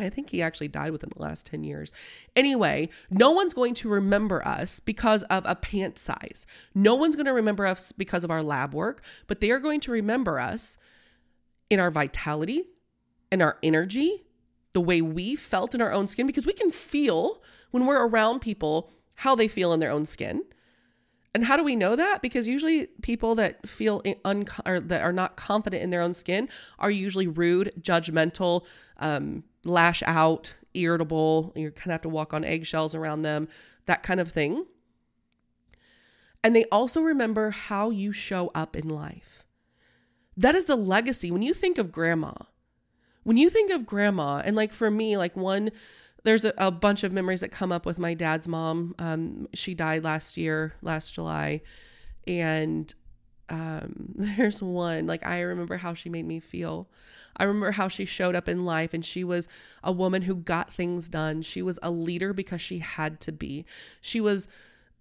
I 0.03 0.11
think 0.11 0.31
he 0.31 0.43
actually 0.43 0.69
died 0.69 0.93
within 0.93 1.11
the 1.15 1.23
last 1.23 1.47
10 1.47 1.65
years. 1.65 1.93
Anyway, 2.35 2.89
no 3.11 3.31
one's 3.31 3.55
going 3.55 3.75
to 3.75 3.89
remember 3.89 4.47
us 4.47 4.81
because 4.81 5.23
of 5.25 5.45
a 5.47 5.55
pant 5.55 5.99
size. 5.99 6.47
No 6.75 6.95
one's 6.95 7.17
going 7.17 7.27
to 7.27 7.33
remember 7.33 7.67
us 7.67 7.93
because 7.93 8.25
of 8.25 8.31
our 8.31 8.43
lab 8.43 8.75
work, 8.75 9.03
but 9.27 9.41
they 9.41 9.51
are 9.51 9.59
going 9.59 9.81
to 9.81 9.91
remember 9.91 10.39
us 10.39 10.79
in 11.69 11.81
our 11.81 11.91
vitality 11.91 12.65
and 13.31 13.43
our 13.43 13.59
energy, 13.63 14.27
the 14.73 14.81
way 14.81 15.01
we 15.01 15.37
felt 15.37 15.75
in 15.75 15.81
our 15.81 15.93
own 15.93 16.09
skin, 16.09 16.27
because 16.27 16.47
we 16.47 16.53
can 16.53 16.71
feel 16.71 17.43
when 17.71 17.87
we're 17.87 18.07
around 18.07 18.41
people 18.41 18.91
how 19.17 19.35
they 19.35 19.49
feel 19.49 19.73
in 19.73 19.81
their 19.81 19.91
own 19.91 20.07
skin. 20.07 20.43
And 21.33 21.45
how 21.45 21.57
do 21.57 21.63
we 21.63 21.77
know 21.77 21.95
that? 21.95 22.23
Because 22.23 22.49
usually 22.49 22.87
people 23.03 23.35
that 23.37 23.69
feel 23.69 24.03
un- 24.25 24.47
or 24.67 24.81
that 24.81 25.03
are 25.03 25.13
not 25.13 25.37
confident 25.37 25.83
in 25.83 25.91
their 25.91 26.03
own 26.03 26.13
skin 26.13 26.49
are 26.79 26.91
usually 26.91 27.29
rude, 27.29 27.73
judgmental, 27.81 28.65
um, 28.99 29.45
lash 29.65 30.03
out, 30.07 30.55
irritable. 30.75 31.53
You 31.55 31.71
kind 31.71 31.87
of 31.89 31.93
have 31.93 32.03
to 32.03 32.09
walk 32.09 32.35
on 32.35 32.45
eggshells 32.45 32.95
around 32.95 33.23
them, 33.23 33.49
that 33.87 34.03
kind 34.03 34.19
of 34.19 34.31
thing. 34.33 34.67
And 36.43 36.57
they 36.57 36.65
also 36.73 37.01
remember 37.01 37.51
how 37.51 37.91
you 37.91 38.13
show 38.13 38.51
up 38.55 38.75
in 38.75 38.89
life. 38.89 39.45
That 40.37 40.55
is 40.55 40.65
the 40.65 40.77
legacy. 40.77 41.31
When 41.31 41.43
you 41.43 41.53
think 41.53 41.79
of 41.79 41.93
grandma, 41.93 42.33
when 43.23 43.37
you 43.37 43.51
think 43.51 43.71
of 43.71 43.87
grandma, 43.87 44.43
and 44.45 44.57
like 44.57 44.73
for 44.73 44.91
me, 44.91 45.17
like 45.17 45.37
one, 45.37 45.71
there's 46.25 46.45
a, 46.45 46.53
a 46.59 46.71
bunch 46.71 47.03
of 47.03 47.13
memories 47.13 47.41
that 47.41 47.51
come 47.51 47.73
up 47.73 47.87
with 47.87 47.99
my 47.99 48.15
dad's 48.15 48.47
mom. 48.47 48.95
Um, 48.99 49.49
she 49.55 49.75
died 49.75 50.05
last 50.05 50.37
year, 50.37 50.75
last 50.83 51.15
July. 51.15 51.63
And 52.27 52.93
um, 53.49 54.15
there's 54.17 54.63
one, 54.63 55.07
like 55.07 55.27
I 55.27 55.41
remember 55.41 55.77
how 55.77 55.95
she 55.95 56.09
made 56.09 56.27
me 56.27 56.41
feel. 56.41 56.89
I 57.37 57.45
remember 57.45 57.73
how 57.73 57.89
she 57.89 58.05
showed 58.05 58.35
up 58.35 58.49
in 58.49 58.65
life 58.65 58.93
and 58.93 59.05
she 59.05 59.25
was 59.25 59.49
a 59.83 59.93
woman 59.93 60.23
who 60.23 60.37
got 60.37 60.73
things 60.73 61.09
done. 61.09 61.43
She 61.43 61.63
was 61.63 61.79
a 61.83 61.91
leader 61.91 62.33
because 62.33 62.61
she 62.61 62.81
had 62.81 63.21
to 63.21 63.33
be. 63.33 63.65
She 64.01 64.21
was 64.21 64.47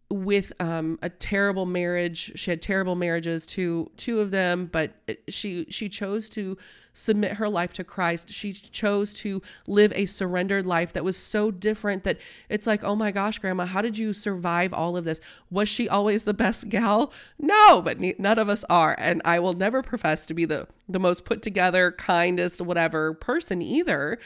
with 0.09 0.51
um, 0.59 0.97
a 1.01 1.09
terrible 1.09 1.65
marriage. 1.65 2.31
She 2.35 2.51
had 2.51 2.61
terrible 2.61 2.95
marriages 2.95 3.45
to 3.47 3.91
two 3.95 4.19
of 4.19 4.31
them, 4.31 4.67
but 4.71 4.93
she 5.27 5.65
she 5.69 5.87
chose 5.87 6.29
to 6.29 6.57
submit 6.93 7.33
her 7.33 7.47
life 7.47 7.73
to 7.73 7.83
Christ. 7.83 8.29
She 8.29 8.51
chose 8.51 9.13
to 9.15 9.41
live 9.67 9.93
a 9.95 10.05
surrendered 10.05 10.65
life 10.65 10.91
that 10.93 11.03
was 11.03 11.15
so 11.15 11.51
different 11.51 12.03
that 12.03 12.17
it's 12.49 12.67
like, 12.67 12.83
oh 12.83 12.95
my 12.95 13.11
gosh, 13.11 13.39
grandma, 13.39 13.65
how 13.65 13.81
did 13.81 13.97
you 13.97 14.11
survive 14.11 14.73
all 14.73 14.97
of 14.97 15.05
this? 15.05 15.21
Was 15.49 15.69
she 15.69 15.87
always 15.87 16.23
the 16.23 16.33
best 16.33 16.67
gal? 16.69 17.13
No, 17.39 17.81
but 17.81 17.99
none 18.19 18.39
of 18.39 18.49
us 18.49 18.65
are. 18.69 18.95
And 18.99 19.21
I 19.23 19.39
will 19.39 19.53
never 19.53 19.81
profess 19.81 20.25
to 20.25 20.33
be 20.33 20.45
the, 20.45 20.67
the 20.89 20.99
most 20.99 21.23
put 21.23 21.41
together, 21.41 21.91
kindest, 21.91 22.61
whatever 22.61 23.13
person 23.13 23.61
either, 23.61 24.19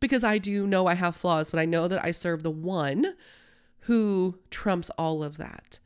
because 0.00 0.22
I 0.22 0.38
do 0.38 0.66
know 0.66 0.86
I 0.86 0.94
have 0.94 1.16
flaws, 1.16 1.50
but 1.50 1.60
I 1.60 1.64
know 1.64 1.88
that 1.88 2.04
I 2.04 2.10
serve 2.10 2.42
the 2.42 2.50
one 2.50 3.14
who 3.88 4.38
trumps 4.50 4.90
all 4.98 5.24
of 5.24 5.38
that. 5.38 5.78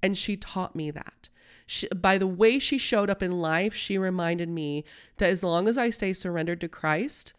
And 0.00 0.16
she 0.16 0.36
taught 0.36 0.76
me 0.76 0.92
that. 0.92 1.28
She, 1.66 1.88
by 1.88 2.16
the 2.16 2.26
way 2.26 2.60
she 2.60 2.78
showed 2.78 3.10
up 3.10 3.20
in 3.20 3.40
life, 3.40 3.74
she 3.74 3.98
reminded 3.98 4.48
me 4.48 4.84
that 5.16 5.28
as 5.28 5.42
long 5.42 5.66
as 5.66 5.76
I 5.76 5.90
stay 5.90 6.12
surrendered 6.12 6.60
to 6.60 6.68
Christ, 6.68 7.34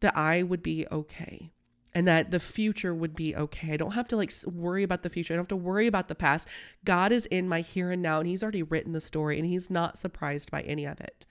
that 0.00 0.16
I 0.16 0.42
would 0.42 0.62
be 0.62 0.86
okay 0.90 1.52
and 1.94 2.08
that 2.08 2.30
the 2.30 2.40
future 2.40 2.94
would 2.94 3.14
be 3.14 3.36
okay. 3.36 3.74
I 3.74 3.76
don't 3.76 3.92
have 3.92 4.08
to 4.08 4.16
like 4.16 4.32
worry 4.46 4.82
about 4.82 5.02
the 5.02 5.10
future. 5.10 5.34
I 5.34 5.36
don't 5.36 5.42
have 5.42 5.48
to 5.48 5.56
worry 5.56 5.86
about 5.86 6.08
the 6.08 6.14
past. 6.14 6.48
God 6.82 7.12
is 7.12 7.26
in 7.26 7.46
my 7.46 7.60
here 7.60 7.90
and 7.90 8.00
now 8.00 8.20
and 8.20 8.26
he's 8.26 8.42
already 8.42 8.62
written 8.62 8.92
the 8.92 9.00
story 9.00 9.38
and 9.38 9.46
he's 9.46 9.68
not 9.68 9.98
surprised 9.98 10.50
by 10.50 10.62
any 10.62 10.86
of 10.86 11.00
it. 11.02 11.26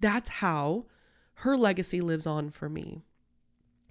That's 0.00 0.28
how 0.28 0.86
her 1.34 1.56
legacy 1.56 2.00
lives 2.00 2.26
on 2.26 2.50
for 2.50 2.68
me. 2.68 3.04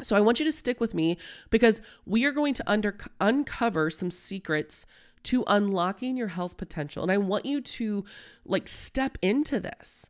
So 0.01 0.15
I 0.15 0.21
want 0.21 0.39
you 0.39 0.45
to 0.45 0.51
stick 0.51 0.79
with 0.79 0.93
me 0.93 1.17
because 1.49 1.81
we 2.05 2.25
are 2.25 2.31
going 2.31 2.53
to 2.55 2.63
under 2.69 2.97
uncover 3.19 3.89
some 3.89 4.11
secrets 4.11 4.85
to 5.23 5.43
unlocking 5.47 6.17
your 6.17 6.29
health 6.29 6.57
potential. 6.57 7.03
And 7.03 7.11
I 7.11 7.17
want 7.17 7.45
you 7.45 7.61
to 7.61 8.05
like 8.45 8.67
step 8.67 9.17
into 9.21 9.59
this. 9.59 10.09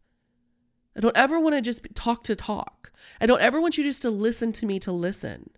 I 0.95 0.99
don't 0.99 1.17
ever 1.17 1.39
want 1.39 1.55
to 1.55 1.61
just 1.61 1.85
talk 1.95 2.23
to 2.25 2.35
talk. 2.35 2.91
I 3.21 3.25
don't 3.25 3.41
ever 3.41 3.61
want 3.61 3.77
you 3.77 3.83
just 3.83 4.01
to 4.03 4.09
listen 4.09 4.51
to 4.53 4.65
me 4.65 4.79
to 4.79 4.91
listen. 4.91 5.51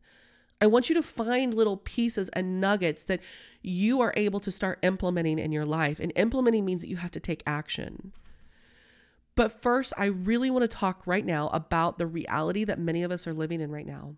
I 0.61 0.67
want 0.67 0.89
you 0.89 0.95
to 0.95 1.01
find 1.01 1.53
little 1.53 1.77
pieces 1.77 2.29
and 2.29 2.61
nuggets 2.61 3.03
that 3.05 3.19
you 3.63 3.99
are 4.01 4.13
able 4.15 4.39
to 4.41 4.51
start 4.51 4.79
implementing 4.83 5.39
in 5.39 5.51
your 5.51 5.65
life. 5.65 5.99
And 5.99 6.13
implementing 6.15 6.65
means 6.65 6.81
that 6.81 6.89
you 6.89 6.97
have 6.97 7.11
to 7.11 7.19
take 7.19 7.41
action. 7.47 8.13
But 9.35 9.61
first, 9.61 9.93
I 9.97 10.05
really 10.05 10.49
want 10.51 10.63
to 10.63 10.67
talk 10.67 11.03
right 11.05 11.25
now 11.25 11.49
about 11.49 11.97
the 11.97 12.07
reality 12.07 12.63
that 12.65 12.79
many 12.79 13.03
of 13.03 13.11
us 13.11 13.25
are 13.27 13.33
living 13.33 13.61
in 13.61 13.71
right 13.71 13.87
now. 13.87 14.15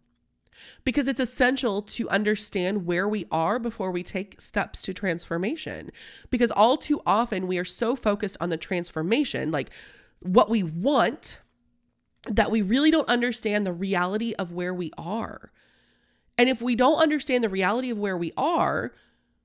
Because 0.83 1.07
it's 1.07 1.19
essential 1.19 1.81
to 1.81 2.09
understand 2.09 2.85
where 2.85 3.07
we 3.07 3.25
are 3.31 3.59
before 3.59 3.91
we 3.91 4.03
take 4.03 4.39
steps 4.39 4.81
to 4.83 4.93
transformation. 4.93 5.91
Because 6.29 6.51
all 6.51 6.77
too 6.77 7.01
often 7.05 7.47
we 7.47 7.57
are 7.57 7.65
so 7.65 7.95
focused 7.95 8.37
on 8.39 8.49
the 8.49 8.57
transformation, 8.57 9.51
like 9.51 9.69
what 10.21 10.49
we 10.49 10.63
want, 10.63 11.39
that 12.29 12.51
we 12.51 12.61
really 12.61 12.91
don't 12.91 13.09
understand 13.09 13.65
the 13.65 13.73
reality 13.73 14.33
of 14.39 14.51
where 14.51 14.73
we 14.73 14.91
are. 14.97 15.51
And 16.37 16.49
if 16.49 16.61
we 16.61 16.75
don't 16.75 17.01
understand 17.01 17.43
the 17.43 17.49
reality 17.49 17.89
of 17.89 17.97
where 17.97 18.17
we 18.17 18.31
are, 18.37 18.93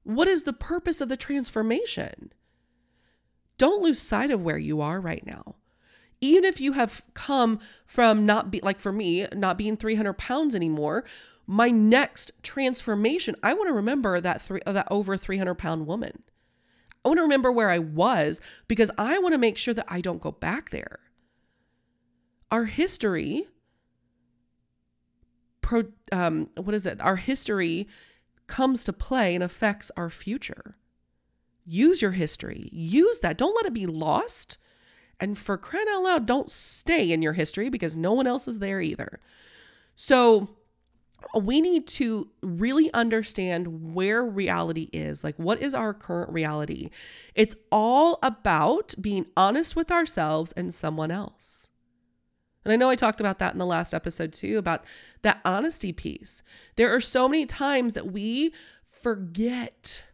what 0.05 0.29
is 0.29 0.45
the 0.45 0.53
purpose 0.53 1.01
of 1.01 1.09
the 1.09 1.17
transformation? 1.17 2.33
Don't 3.59 3.83
lose 3.83 4.01
sight 4.01 4.31
of 4.31 4.43
where 4.43 4.59
you 4.59 4.81
are 4.81 5.01
right 5.01 5.27
now. 5.27 5.57
Even 6.21 6.45
if 6.45 6.61
you 6.61 6.73
have 6.73 7.05
come 7.15 7.59
from 7.87 8.25
not 8.25 8.51
be 8.51 8.61
like 8.61 8.81
for 8.81 8.93
me, 8.93 9.27
not 9.35 9.59
being 9.59 9.77
300 9.77 10.15
pounds 10.15 10.55
anymore, 10.55 11.05
my 11.47 11.71
next 11.71 12.33
transformation, 12.43 13.37
I 13.43 13.55
want 13.55 13.69
to 13.69 13.75
remember 13.75 14.21
that 14.21 14.43
three, 14.43 14.61
that 14.67 14.89
over 14.91 15.17
300 15.17 15.55
pound 15.55 15.87
woman. 15.87 16.23
I 17.05 17.09
want 17.09 17.19
to 17.19 17.23
remember 17.23 17.53
where 17.53 17.71
I 17.71 17.79
was 17.79 18.41
because 18.67 18.91
I 18.99 19.19
want 19.19 19.33
to 19.33 19.39
make 19.39 19.57
sure 19.57 19.75
that 19.75 19.87
I 19.89 20.01
don't 20.01 20.21
go 20.21 20.33
back 20.33 20.71
there. 20.71 21.01
Our 22.51 22.65
history, 22.65 23.47
pro, 25.61 25.85
um, 26.11 26.51
what 26.57 26.75
is 26.75 26.87
it? 26.87 27.01
Our 27.01 27.17
history 27.17 27.89
comes 28.47 28.85
to 28.85 28.93
play 28.93 29.35
and 29.35 29.45
affects 29.45 29.91
our 29.97 30.11
future. 30.11 30.77
Use 31.69 32.01
your 32.01 32.13
history. 32.13 32.69
Use 32.73 33.19
that. 33.21 33.37
Don't 33.37 33.55
let 33.55 33.67
it 33.67 33.75
be 33.75 33.87
lost. 33.87 34.59
And 35.21 35.37
for 35.37 35.59
crying 35.59 35.87
out 35.91 36.03
loud, 36.03 36.27
don't 36.27 36.51
stay 36.51 37.11
in 37.13 37.21
your 37.21 37.35
history 37.35 37.69
because 37.69 37.97
no 37.97 38.13
one 38.13 38.27
else 38.27 38.49
is 38.49 38.59
there 38.59 38.81
either. 38.81 39.21
So 39.95 40.49
we 41.35 41.61
need 41.61 41.87
to 41.89 42.31
really 42.43 42.93
understand 42.95 43.95
where 43.95 44.25
reality 44.25 44.89
is. 44.93 45.25
Like, 45.25 45.37
what 45.37 45.61
is 45.61 45.75
our 45.75 45.93
current 45.93 46.33
reality? 46.33 46.89
It's 47.35 47.57
all 47.71 48.19
about 48.23 48.95
being 49.01 49.27
honest 49.37 49.77
with 49.77 49.91
ourselves 49.91 50.53
and 50.53 50.73
someone 50.73 51.11
else. 51.11 51.71
And 52.65 52.73
I 52.73 52.77
know 52.77 52.89
I 52.89 52.97
talked 52.97 53.21
about 53.21 53.39
that 53.41 53.53
in 53.53 53.59
the 53.59 53.67
last 53.67 53.93
episode 53.93 54.33
too, 54.33 54.59
about 54.59 54.85
that 55.23 55.41
honesty 55.45 55.93
piece. 55.93 56.43
There 56.77 56.95
are 56.95 57.01
so 57.01 57.29
many 57.29 57.47
times 57.47 57.95
that 57.95 58.13
we 58.13 58.53
forget. 58.87 60.05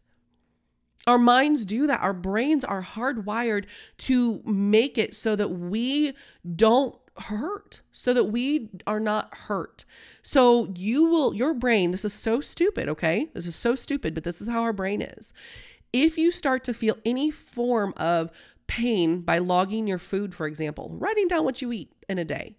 Our 1.07 1.19
minds 1.19 1.65
do 1.65 1.87
that. 1.87 2.01
Our 2.01 2.15
brains 2.15 2.65
are 2.65 2.83
hardwired 2.83 3.67
to 3.99 4.43
make 4.45 4.97
it 4.97 5.15
so 5.15 5.37
that 5.37 5.49
we 5.49 6.15
don't 6.57 6.97
hurt, 7.17 7.81
so 7.93 8.13
that 8.15 8.25
we 8.25 8.71
are 8.87 9.01
not 9.01 9.35
hurt. 9.35 9.85
So 10.23 10.73
you 10.75 11.05
will, 11.05 11.35
your 11.35 11.55
brain, 11.55 11.91
this 11.91 12.05
is 12.05 12.13
so 12.13 12.41
stupid, 12.41 12.89
okay? 12.89 13.29
This 13.35 13.47
is 13.47 13.55
so 13.55 13.75
stupid, 13.75 14.15
but 14.15 14.25
this 14.25 14.41
is 14.41 14.49
how 14.49 14.63
our 14.63 14.73
brain 14.73 15.03
is. 15.03 15.33
If 15.93 16.19
you 16.19 16.31
start 16.31 16.65
to 16.65 16.75
feel 16.75 16.97
any 17.05 17.31
form 17.31 17.95
of 17.97 18.31
pain 18.67 19.21
by 19.21 19.39
logging 19.39 19.87
your 19.87 19.99
food, 19.99 20.35
for 20.35 20.47
example, 20.47 20.91
writing 20.93 21.29
down 21.29 21.45
what 21.45 21.63
you 21.63 21.71
eat 21.71 21.93
in 22.09 22.19
a 22.19 22.25
day, 22.25 22.57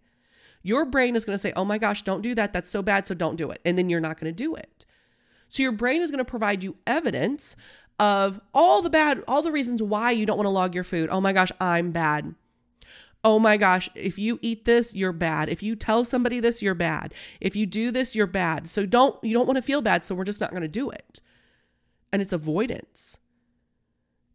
your 0.62 0.86
brain 0.86 1.16
is 1.16 1.25
going 1.25 1.36
to 1.36 1.42
say, 1.42 1.52
oh 1.56 1.66
my 1.66 1.78
gosh, 1.78 2.02
don't 2.04 2.22
do 2.22 2.34
that. 2.36 2.54
That's 2.54 2.70
so 2.70 2.82
bad. 2.82 3.06
So 3.08 3.14
don't 3.14 3.36
do 3.36 3.52
it. 3.52 3.60
And 3.66 3.78
then 3.78 3.90
you're 3.90 4.00
not 4.00 4.20
going 4.20 4.34
to 4.34 4.44
do 4.44 4.56
it. 4.56 4.86
So 5.55 5.63
your 5.63 5.71
brain 5.71 6.01
is 6.01 6.12
going 6.12 6.17
to 6.17 6.25
provide 6.25 6.65
you 6.65 6.75
evidence 6.85 7.55
of 7.97 8.41
all 8.53 8.81
the 8.81 8.89
bad, 8.89 9.24
all 9.25 9.41
the 9.41 9.53
reasons 9.53 9.81
why 9.81 10.12
you 10.12 10.25
don't 10.25 10.35
want 10.35 10.47
to 10.47 10.51
log 10.51 10.75
your 10.75 10.83
food. 10.83 11.07
Oh 11.09 11.21
my 11.21 11.31
gosh, 11.31 11.50
I'm 11.62 11.93
bad. 11.93 12.35
Oh 13.24 13.39
my 13.39 13.55
gosh, 13.55 13.89
if 13.95 14.19
you 14.19 14.38
eat 14.41 14.65
this, 14.65 14.93
you're 14.93 15.13
bad. 15.13 15.47
If 15.47 15.63
you 15.63 15.77
tell 15.77 16.03
somebody 16.03 16.41
this, 16.41 16.62
you're 16.62 16.75
bad. 16.75 17.13
If 17.39 17.55
you 17.55 17.65
do 17.65 17.89
this, 17.89 18.17
you're 18.17 18.27
bad. 18.27 18.69
So 18.69 18.85
don't, 18.85 19.15
you 19.24 19.33
don't 19.33 19.45
want 19.47 19.55
to 19.55 19.62
feel 19.62 19.81
bad. 19.81 20.03
So 20.03 20.13
we're 20.13 20.25
just 20.25 20.41
not 20.41 20.50
going 20.50 20.62
to 20.62 20.67
do 20.67 20.89
it. 20.89 21.21
And 22.11 22.22
it's 22.22 22.33
avoidance. 22.33 23.18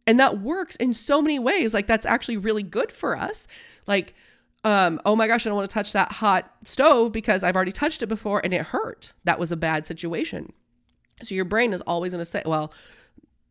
And 0.07 0.19
that 0.19 0.41
works 0.41 0.75
in 0.77 0.91
so 0.91 1.21
many 1.21 1.37
ways. 1.37 1.71
Like 1.71 1.85
that's 1.85 2.07
actually 2.07 2.37
really 2.37 2.63
good 2.63 2.91
for 2.91 3.15
us. 3.15 3.47
Like, 3.85 4.15
um, 4.63 4.99
oh 5.05 5.15
my 5.15 5.27
gosh, 5.27 5.45
I 5.45 5.49
don't 5.49 5.55
want 5.55 5.69
to 5.69 5.73
touch 5.73 5.93
that 5.93 6.13
hot 6.13 6.51
stove 6.63 7.11
because 7.11 7.43
I've 7.43 7.55
already 7.55 7.71
touched 7.71 8.01
it 8.01 8.07
before 8.07 8.41
and 8.43 8.55
it 8.55 8.67
hurt. 8.67 9.13
That 9.23 9.37
was 9.37 9.51
a 9.51 9.55
bad 9.55 9.85
situation. 9.85 10.53
So 11.25 11.35
your 11.35 11.45
brain 11.45 11.73
is 11.73 11.81
always 11.81 12.13
going 12.13 12.21
to 12.21 12.29
say, 12.29 12.43
well, 12.45 12.73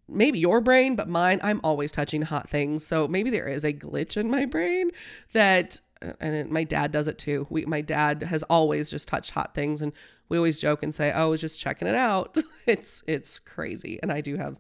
maybe 0.09 0.39
your 0.39 0.61
brain, 0.61 0.97
but 0.97 1.09
mine, 1.09 1.41
I'm 1.43 1.61
always 1.63 1.93
touching 1.93 2.23
hot 2.23 2.49
things. 2.49 2.87
So 2.87 3.07
maybe 3.09 3.31
there 3.31 3.47
is 3.47 3.65
a 3.65 3.73
glitch 3.73 4.17
in 4.17 4.31
my 4.31 4.45
brain 4.45 4.91
that, 5.33 5.81
uh, 6.03 6.13
and 6.21 6.51
my 6.51 6.65
dad 6.65 6.93
does 6.93 7.09
it 7.09 7.19
too. 7.19 7.47
We, 7.51 7.65
my 7.67 7.81
dad 7.81 8.23
has 8.25 8.43
always 8.45 8.91
just 8.91 9.09
touched 9.09 9.33
hot 9.33 9.55
things, 9.55 9.83
and 9.83 9.93
we 10.29 10.37
always 10.37 10.61
joke 10.61 10.83
and 10.83 10.95
say, 10.95 11.13
"Oh, 11.13 11.25
I 11.25 11.27
was 11.27 11.41
just 11.41 11.61
checking 11.61 11.89
it 11.89 11.95
out." 11.95 12.37
it's 12.67 13.03
it's 13.07 13.39
crazy, 13.39 13.99
and 14.03 14.13
I 14.13 14.21
do 14.21 14.37
have. 14.37 14.59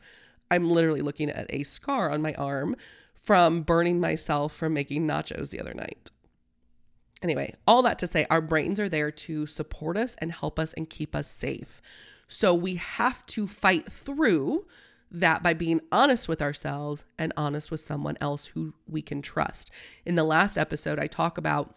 I'm 0.50 0.68
literally 0.68 1.00
looking 1.00 1.30
at 1.30 1.46
a 1.50 1.62
scar 1.62 2.10
on 2.10 2.22
my 2.22 2.34
arm 2.34 2.74
from 3.14 3.62
burning 3.62 4.00
myself 4.00 4.52
from 4.54 4.74
making 4.74 5.06
nachos 5.06 5.50
the 5.50 5.60
other 5.60 5.74
night. 5.74 6.10
Anyway, 7.22 7.54
all 7.66 7.82
that 7.82 7.98
to 7.98 8.06
say, 8.06 8.26
our 8.30 8.40
brains 8.40 8.80
are 8.80 8.88
there 8.88 9.10
to 9.10 9.46
support 9.46 9.96
us 9.96 10.16
and 10.18 10.32
help 10.32 10.58
us 10.58 10.72
and 10.72 10.88
keep 10.88 11.14
us 11.14 11.30
safe. 11.30 11.82
So 12.32 12.54
we 12.54 12.76
have 12.76 13.26
to 13.26 13.48
fight 13.48 13.90
through 13.90 14.64
that 15.10 15.42
by 15.42 15.52
being 15.52 15.80
honest 15.90 16.28
with 16.28 16.40
ourselves 16.40 17.04
and 17.18 17.32
honest 17.36 17.72
with 17.72 17.80
someone 17.80 18.16
else 18.20 18.46
who 18.46 18.74
we 18.86 19.02
can 19.02 19.20
trust. 19.20 19.68
In 20.06 20.14
the 20.14 20.22
last 20.22 20.56
episode, 20.56 21.00
I 21.00 21.08
talk 21.08 21.36
about 21.36 21.74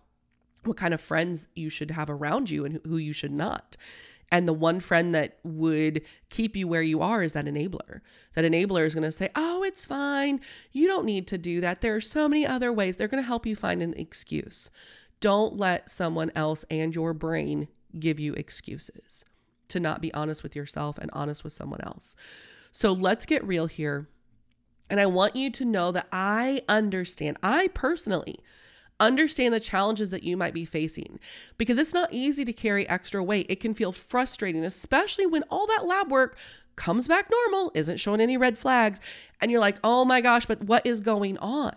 what 0.63 0.78
kind 0.78 0.94
of 0.94 1.02
friends 1.02 1.48
you 1.56 1.72
should 1.72 1.89
have 1.89 2.08
around 2.08 2.52
you 2.52 2.66
and 2.66 2.80
who 2.86 2.98
you 2.98 3.13
should 3.13 3.32
not. 3.32 3.78
And 4.32 4.48
the 4.48 4.54
one 4.54 4.80
friend 4.80 5.13
that 5.16 5.39
would 5.44 6.04
keep 6.30 6.56
you 6.56 6.68
where 6.68 6.84
you 6.84 7.02
are 7.02 7.24
is 7.24 7.34
that 7.34 7.46
enabler. 7.46 8.02
That 8.36 8.46
enabler 8.46 8.86
is 8.86 8.94
going 8.94 9.06
to 9.06 9.12
say, 9.12 9.30
Oh, 9.36 9.63
it's 9.63 9.86
fine. 9.86 10.39
You 10.72 10.88
don't 10.88 11.06
need 11.06 11.26
to 11.30 11.39
do 11.39 11.62
that. 11.62 11.82
There 11.82 11.96
are 11.96 12.02
so 12.02 12.30
many 12.30 12.46
other 12.46 12.72
ways. 12.72 12.96
They're 12.96 13.08
going 13.08 13.24
to 13.24 13.28
help 13.28 13.48
you 13.48 13.56
find 13.56 13.82
an 13.82 13.96
excuse. 13.96 14.70
Don't 15.20 15.58
let 15.58 15.89
someone 15.89 16.32
else 16.36 16.63
and 16.70 16.94
your 16.94 17.16
brain 17.16 17.70
give 18.00 18.20
you 18.20 18.34
excuses 18.36 19.26
to 19.69 19.80
not 19.80 20.02
be 20.02 20.13
honest 20.13 20.43
with 20.43 20.56
yourself 20.56 20.97
and 20.97 21.10
honest 21.13 21.43
with 21.43 21.54
someone 21.54 21.82
else. 21.82 22.15
So 22.71 22.91
let's 22.91 23.26
get 23.26 23.45
real 23.45 23.67
here. 23.67 24.08
And 24.89 24.99
I 24.99 25.06
want 25.06 25.36
you 25.36 25.49
to 25.52 25.65
know 25.65 25.91
that 25.91 26.08
I 26.12 26.62
understand, 26.67 27.38
I 27.41 27.69
personally 27.69 28.39
understand 28.99 29.54
the 29.54 29.60
challenges 29.60 30.10
that 30.12 30.23
you 30.23 30.38
might 30.38 30.54
be 30.54 30.65
facing 30.65 31.19
because 31.58 31.78
it's 31.78 31.93
not 31.93 32.13
easy 32.13 32.45
to 32.45 32.54
carry 32.54 32.88
extra 32.88 33.23
weight. 33.23 33.45
It 33.49 33.60
can 33.60 33.73
feel 33.73 33.91
frustrating, 33.91 34.63
especially 34.63 35.26
when 35.26 35.43
all 35.49 35.67
that 35.67 35.86
lab 35.86 36.12
work 36.12 36.38
comes 36.76 37.08
back 37.08 37.30
normal, 37.30 37.71
isn't 37.76 37.99
showing 37.99 38.21
any 38.21 38.38
red 38.38 38.58
flags, 38.58 38.99
and 39.41 39.52
you're 39.52 39.60
like, 39.60 39.78
oh 39.84 40.06
my 40.06 40.21
gosh, 40.21 40.45
but 40.45 40.63
what 40.63 40.86
is 40.86 40.99
going 41.02 41.38
on? 41.38 41.73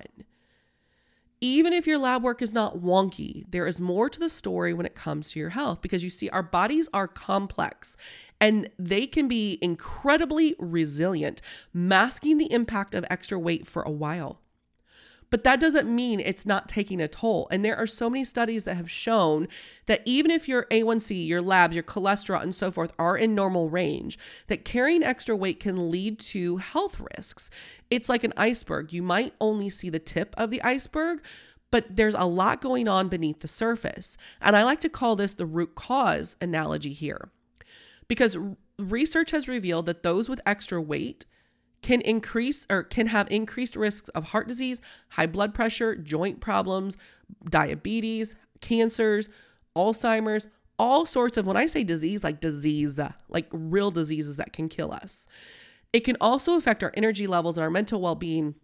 Even 1.40 1.72
if 1.72 1.86
your 1.86 1.98
lab 1.98 2.22
work 2.22 2.40
is 2.40 2.52
not 2.52 2.78
wonky, 2.78 3.44
there 3.50 3.66
is 3.66 3.80
more 3.80 4.08
to 4.08 4.18
the 4.18 4.28
story 4.28 4.72
when 4.72 4.86
it 4.86 4.94
comes 4.94 5.30
to 5.30 5.38
your 5.38 5.50
health 5.50 5.82
because 5.82 6.02
you 6.02 6.10
see, 6.10 6.30
our 6.30 6.42
bodies 6.42 6.88
are 6.94 7.06
complex 7.06 7.96
and 8.40 8.70
they 8.78 9.06
can 9.06 9.28
be 9.28 9.58
incredibly 9.60 10.54
resilient, 10.58 11.42
masking 11.72 12.38
the 12.38 12.52
impact 12.52 12.94
of 12.94 13.04
extra 13.10 13.38
weight 13.38 13.66
for 13.66 13.82
a 13.82 13.90
while. 13.90 14.40
But 15.30 15.44
that 15.44 15.60
doesn't 15.60 15.92
mean 15.92 16.20
it's 16.20 16.46
not 16.46 16.68
taking 16.68 17.00
a 17.00 17.08
toll. 17.08 17.48
And 17.50 17.64
there 17.64 17.76
are 17.76 17.86
so 17.86 18.08
many 18.08 18.24
studies 18.24 18.64
that 18.64 18.76
have 18.76 18.90
shown 18.90 19.48
that 19.86 20.02
even 20.04 20.30
if 20.30 20.48
your 20.48 20.64
A1C, 20.70 21.26
your 21.26 21.42
labs, 21.42 21.74
your 21.74 21.82
cholesterol, 21.82 22.42
and 22.42 22.54
so 22.54 22.70
forth 22.70 22.92
are 22.98 23.16
in 23.16 23.34
normal 23.34 23.68
range, 23.68 24.18
that 24.46 24.64
carrying 24.64 25.02
extra 25.02 25.36
weight 25.36 25.60
can 25.60 25.90
lead 25.90 26.18
to 26.20 26.58
health 26.58 27.00
risks. 27.16 27.50
It's 27.90 28.08
like 28.08 28.24
an 28.24 28.32
iceberg. 28.36 28.92
You 28.92 29.02
might 29.02 29.34
only 29.40 29.68
see 29.68 29.90
the 29.90 29.98
tip 29.98 30.34
of 30.38 30.50
the 30.50 30.62
iceberg, 30.62 31.22
but 31.70 31.96
there's 31.96 32.14
a 32.14 32.24
lot 32.24 32.60
going 32.60 32.88
on 32.88 33.08
beneath 33.08 33.40
the 33.40 33.48
surface. 33.48 34.16
And 34.40 34.56
I 34.56 34.62
like 34.64 34.80
to 34.80 34.88
call 34.88 35.16
this 35.16 35.34
the 35.34 35.46
root 35.46 35.74
cause 35.74 36.36
analogy 36.40 36.92
here 36.92 37.30
because 38.08 38.36
research 38.78 39.30
has 39.32 39.48
revealed 39.48 39.86
that 39.86 40.02
those 40.02 40.28
with 40.28 40.40
extra 40.46 40.80
weight 40.80 41.26
can 41.82 42.00
increase 42.00 42.66
or 42.68 42.82
can 42.82 43.08
have 43.08 43.30
increased 43.30 43.76
risks 43.76 44.08
of 44.10 44.24
heart 44.24 44.48
disease, 44.48 44.80
high 45.10 45.26
blood 45.26 45.54
pressure, 45.54 45.94
joint 45.94 46.40
problems, 46.40 46.96
diabetes, 47.48 48.34
cancers, 48.60 49.28
Alzheimer's, 49.76 50.48
all 50.78 51.06
sorts 51.06 51.36
of 51.36 51.46
when 51.46 51.56
I 51.56 51.66
say 51.66 51.84
disease, 51.84 52.24
like 52.24 52.40
disease, 52.40 52.98
like 53.28 53.46
real 53.52 53.90
diseases 53.90 54.36
that 54.36 54.52
can 54.52 54.68
kill 54.68 54.92
us. 54.92 55.26
It 55.92 56.00
can 56.00 56.16
also 56.20 56.56
affect 56.56 56.82
our 56.82 56.92
energy 56.94 57.26
levels 57.26 57.56
and 57.56 57.64
our 57.64 57.70
mental 57.70 58.00
well 58.00 58.14
being. 58.14 58.54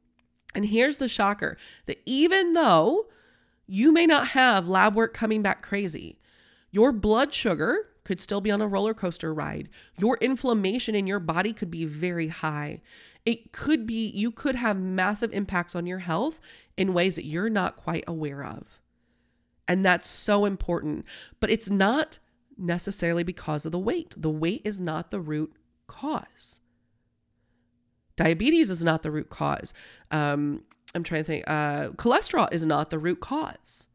And 0.54 0.66
here's 0.66 0.98
the 0.98 1.08
shocker 1.08 1.56
that 1.86 2.02
even 2.04 2.52
though 2.52 3.06
you 3.66 3.92
may 3.92 4.06
not 4.06 4.28
have 4.28 4.68
lab 4.68 4.94
work 4.94 5.14
coming 5.14 5.40
back 5.42 5.62
crazy, 5.62 6.18
Your 6.72 6.90
blood 6.90 7.32
sugar 7.32 7.88
could 8.04 8.20
still 8.20 8.40
be 8.40 8.50
on 8.50 8.60
a 8.60 8.66
roller 8.66 8.94
coaster 8.94 9.32
ride. 9.32 9.68
Your 9.98 10.18
inflammation 10.20 10.94
in 10.94 11.06
your 11.06 11.20
body 11.20 11.52
could 11.52 11.70
be 11.70 11.84
very 11.84 12.28
high. 12.28 12.80
It 13.24 13.52
could 13.52 13.86
be, 13.86 14.08
you 14.08 14.32
could 14.32 14.56
have 14.56 14.76
massive 14.76 15.32
impacts 15.32 15.76
on 15.76 15.86
your 15.86 15.98
health 15.98 16.40
in 16.76 16.94
ways 16.94 17.14
that 17.16 17.26
you're 17.26 17.50
not 17.50 17.76
quite 17.76 18.04
aware 18.08 18.42
of. 18.44 18.80
And 19.68 19.86
that's 19.86 20.08
so 20.08 20.44
important. 20.44 21.04
But 21.38 21.50
it's 21.50 21.70
not 21.70 22.18
necessarily 22.58 23.22
because 23.22 23.64
of 23.64 23.72
the 23.72 23.78
weight. 23.78 24.14
The 24.16 24.30
weight 24.30 24.62
is 24.64 24.80
not 24.80 25.10
the 25.10 25.20
root 25.20 25.52
cause. 25.86 26.60
Diabetes 28.16 28.70
is 28.70 28.84
not 28.84 29.02
the 29.02 29.10
root 29.10 29.30
cause. 29.30 29.72
Um, 30.10 30.64
I'm 30.94 31.04
trying 31.04 31.22
to 31.22 31.26
think. 31.26 31.44
Uh, 31.46 31.90
cholesterol 31.90 32.52
is 32.52 32.66
not 32.66 32.90
the 32.90 32.98
root 32.98 33.20
cause. 33.20 33.88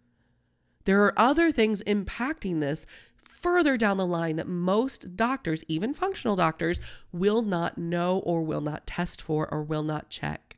There 0.87 1.03
are 1.03 1.19
other 1.19 1.51
things 1.51 1.83
impacting 1.83 2.61
this 2.61 2.85
further 3.21 3.75
down 3.75 3.97
the 3.97 4.07
line 4.07 4.37
that 4.37 4.47
most 4.47 5.17
doctors, 5.17 5.61
even 5.67 5.93
functional 5.93 6.37
doctors, 6.37 6.79
will 7.11 7.41
not 7.41 7.77
know 7.77 8.19
or 8.19 8.41
will 8.41 8.61
not 8.61 8.87
test 8.87 9.21
for 9.21 9.53
or 9.53 9.63
will 9.63 9.83
not 9.83 10.09
check. 10.09 10.55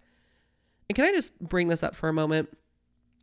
And 0.88 0.96
can 0.96 1.06
I 1.06 1.12
just 1.12 1.40
bring 1.40 1.68
this 1.68 1.82
up 1.82 1.96
for 1.96 2.10
a 2.10 2.14
moment? 2.14 2.56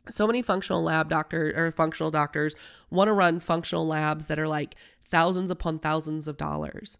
So 0.09 0.27
many 0.27 0.41
functional 0.41 0.83
lab 0.83 1.07
doctors 1.07 1.53
or 1.55 1.71
functional 1.71 2.11
doctors 2.11 2.55
want 2.89 3.07
to 3.07 3.13
run 3.13 3.39
functional 3.39 3.87
labs 3.87 4.25
that 4.25 4.37
are 4.37 4.47
like 4.47 4.75
thousands 5.09 5.49
upon 5.49 5.79
thousands 5.79 6.27
of 6.27 6.35
dollars. 6.35 6.97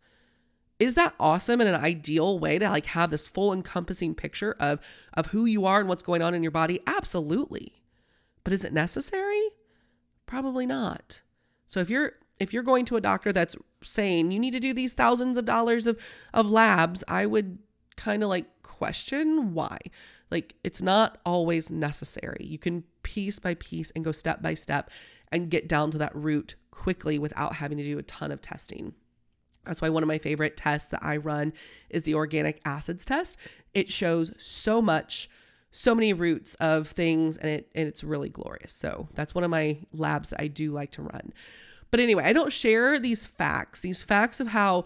Is 0.80 0.94
that 0.94 1.16
awesome 1.20 1.60
and 1.60 1.70
an 1.70 1.84
ideal 1.84 2.40
way 2.40 2.60
to 2.60 2.70
like 2.70 2.86
have 2.86 3.12
this 3.12 3.28
full 3.28 3.52
encompassing 3.52 4.16
picture 4.16 4.56
of 4.58 4.80
of 5.16 5.28
who 5.28 5.44
you 5.44 5.66
are 5.66 5.82
and 5.82 5.90
what's 5.90 6.02
going 6.02 6.22
on 6.22 6.34
in 6.34 6.44
your 6.44 6.52
body? 6.52 6.80
Absolutely. 6.88 7.84
But 8.46 8.54
is 8.54 8.64
it 8.64 8.72
necessary? 8.72 9.50
Probably 10.28 10.68
not. 10.68 11.24
So 11.66 11.80
if 11.80 11.90
you're 11.90 12.14
if 12.40 12.54
you're 12.54 12.62
going 12.62 12.86
to 12.86 12.98
a 12.98 13.02
doctor 13.02 13.34
that's 13.34 13.56
saying 13.82 14.32
you 14.32 14.40
need 14.40 14.52
to 14.52 14.60
do 14.60 14.74
these 14.74 14.94
thousands 14.94 15.38
of 15.38 15.46
dollars 15.46 15.88
of 15.88 15.98
of 16.34 16.48
labs, 16.48 17.04
I 17.08 17.26
would 17.26 17.58
kind 17.96 18.22
of 18.22 18.30
like 18.30 18.46
question 18.62 19.56
why. 19.56 19.80
Like 20.30 20.56
it's 20.64 20.82
not 20.82 21.18
always 21.26 21.72
necessary. 21.72 22.46
You 22.46 22.60
can 22.60 22.84
piece 23.02 23.40
by 23.40 23.56
piece 23.56 23.92
and 23.92 24.06
go 24.06 24.12
step 24.12 24.42
by 24.42 24.54
step 24.54 24.92
and 25.32 25.50
get 25.50 25.68
down 25.68 25.90
to 25.92 25.98
that 25.98 26.16
root 26.16 26.56
quickly 26.72 27.18
without 27.18 27.56
having 27.56 27.78
to 27.78 27.84
do 27.84 27.98
a 27.98 28.04
ton 28.04 28.32
of 28.32 28.42
testing. 28.42 28.94
That's 29.66 29.82
why 29.82 29.90
one 29.90 30.04
of 30.04 30.08
my 30.08 30.18
favorite 30.18 30.56
tests 30.56 30.88
that 30.90 31.04
I 31.04 31.18
run 31.18 31.54
is 31.90 32.04
the 32.04 32.16
organic 32.16 32.62
acids 32.64 33.06
test. 33.06 33.38
It 33.74 33.90
shows 33.90 34.32
so 34.38 34.82
much, 34.82 35.30
so 35.72 35.94
many 35.94 36.14
roots 36.14 36.56
of 36.56 36.88
things, 36.88 37.38
and 37.38 37.50
it 37.50 37.70
and 37.76 37.88
it's 37.88 38.04
really 38.04 38.30
glorious. 38.30 38.74
So 38.74 39.10
that's 39.14 39.36
one 39.36 39.44
of 39.44 39.52
my 39.52 39.78
labs 39.94 40.32
that 40.32 40.42
I 40.42 40.48
do 40.48 40.72
like 40.72 40.92
to 40.92 41.02
run. 41.02 41.34
But 41.92 42.00
anyway, 42.00 42.24
I 42.24 42.34
don't 42.34 42.52
share 42.52 43.00
these 43.00 43.26
facts, 43.26 43.80
these 43.82 44.04
facts 44.04 44.40
of 44.40 44.48
how, 44.48 44.84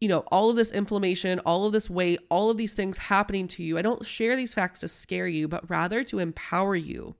you 0.00 0.08
know, 0.08 0.20
all 0.28 0.48
of 0.50 0.56
this 0.56 0.70
inflammation, 0.70 1.38
all 1.40 1.66
of 1.66 1.72
this 1.72 1.90
weight, 1.90 2.20
all 2.30 2.50
of 2.50 2.56
these 2.56 2.74
things 2.74 2.96
happening 2.96 3.46
to 3.48 3.62
you. 3.62 3.76
I 3.76 3.82
don't 3.82 4.06
share 4.06 4.36
these 4.36 4.54
facts 4.54 4.80
to 4.80 4.88
scare 4.88 5.26
you, 5.26 5.48
but 5.48 5.68
rather 5.68 6.02
to 6.04 6.18
empower 6.18 6.76
you. 6.76 7.14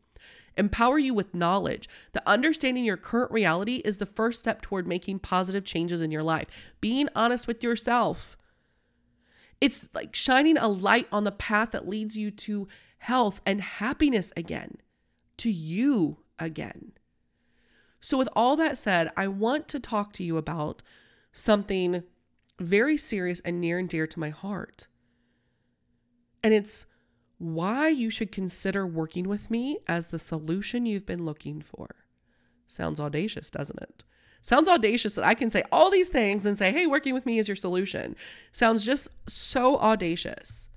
Empower 0.57 0.99
you 0.99 1.15
with 1.15 1.35
knowledge 1.35 1.89
that 2.13 2.23
understanding 2.27 2.85
your 2.85 2.97
current 2.97 3.31
reality 3.31 3.77
is 3.85 3.99
the 3.99 4.07
first 4.07 4.39
step 4.39 4.61
toward 4.63 4.87
making 4.87 5.19
positive 5.19 5.65
changes 5.65 6.01
in 6.01 6.11
your 6.11 6.23
life. 6.23 6.49
Being 6.81 7.09
honest 7.15 7.47
with 7.47 7.63
yourself. 7.63 8.37
It's 9.61 9.89
like 9.95 10.15
shining 10.15 10.57
a 10.57 10.69
light 10.69 11.07
on 11.13 11.25
the 11.25 11.33
path 11.33 11.71
that 11.73 11.87
leads 11.89 12.17
you 12.17 12.31
to 12.31 12.67
health 13.01 13.41
and 13.45 13.61
happiness 13.61 14.33
again, 14.37 14.79
to 15.39 15.51
you 15.51 16.19
again. 16.39 16.93
So, 18.01 18.17
with 18.17 18.29
all 18.35 18.57
that 18.57 18.79
said, 18.79 19.11
I 19.17 19.29
want 19.29 19.69
to 19.69 19.81
talk 19.81 20.13
to 20.15 20.25
you 20.25 20.37
about 20.37 20.83
something 21.33 22.03
very 22.59 22.97
serious 22.97 23.41
and 23.41 23.61
near 23.61 23.79
and 23.79 23.89
dear 23.89 24.07
to 24.07 24.21
my 24.21 24.31
heart. 24.31 24.87
And 26.43 26.55
it's 26.55 26.87
why 27.39 27.89
you 27.89 28.11
should 28.11 28.33
consider 28.33 28.87
working 28.87 29.29
with 29.29 29.51
me 29.51 29.79
as 29.87 30.09
the 30.09 30.19
solution 30.19 30.87
you've 30.87 31.07
been 31.07 31.25
looking 31.25 31.61
for. 31.61 31.89
Sounds 32.67 33.01
audacious, 33.01 33.51
doesn't 33.51 33.81
it? 33.83 34.05
Sounds 34.43 34.69
audacious 34.69 35.15
that 35.15 35.25
I 35.25 35.35
can 35.35 35.51
say 35.51 35.65
all 35.71 35.91
these 35.91 36.09
things 36.09 36.47
and 36.47 36.57
say, 36.57 36.73
hey, 36.73 36.87
working 36.87 37.13
with 37.13 37.27
me 37.27 37.39
is 37.39 37.49
your 37.49 37.57
solution. 37.57 38.17
Sounds 38.53 38.85
just 38.85 39.09
so 39.29 39.79
audacious. 39.79 40.70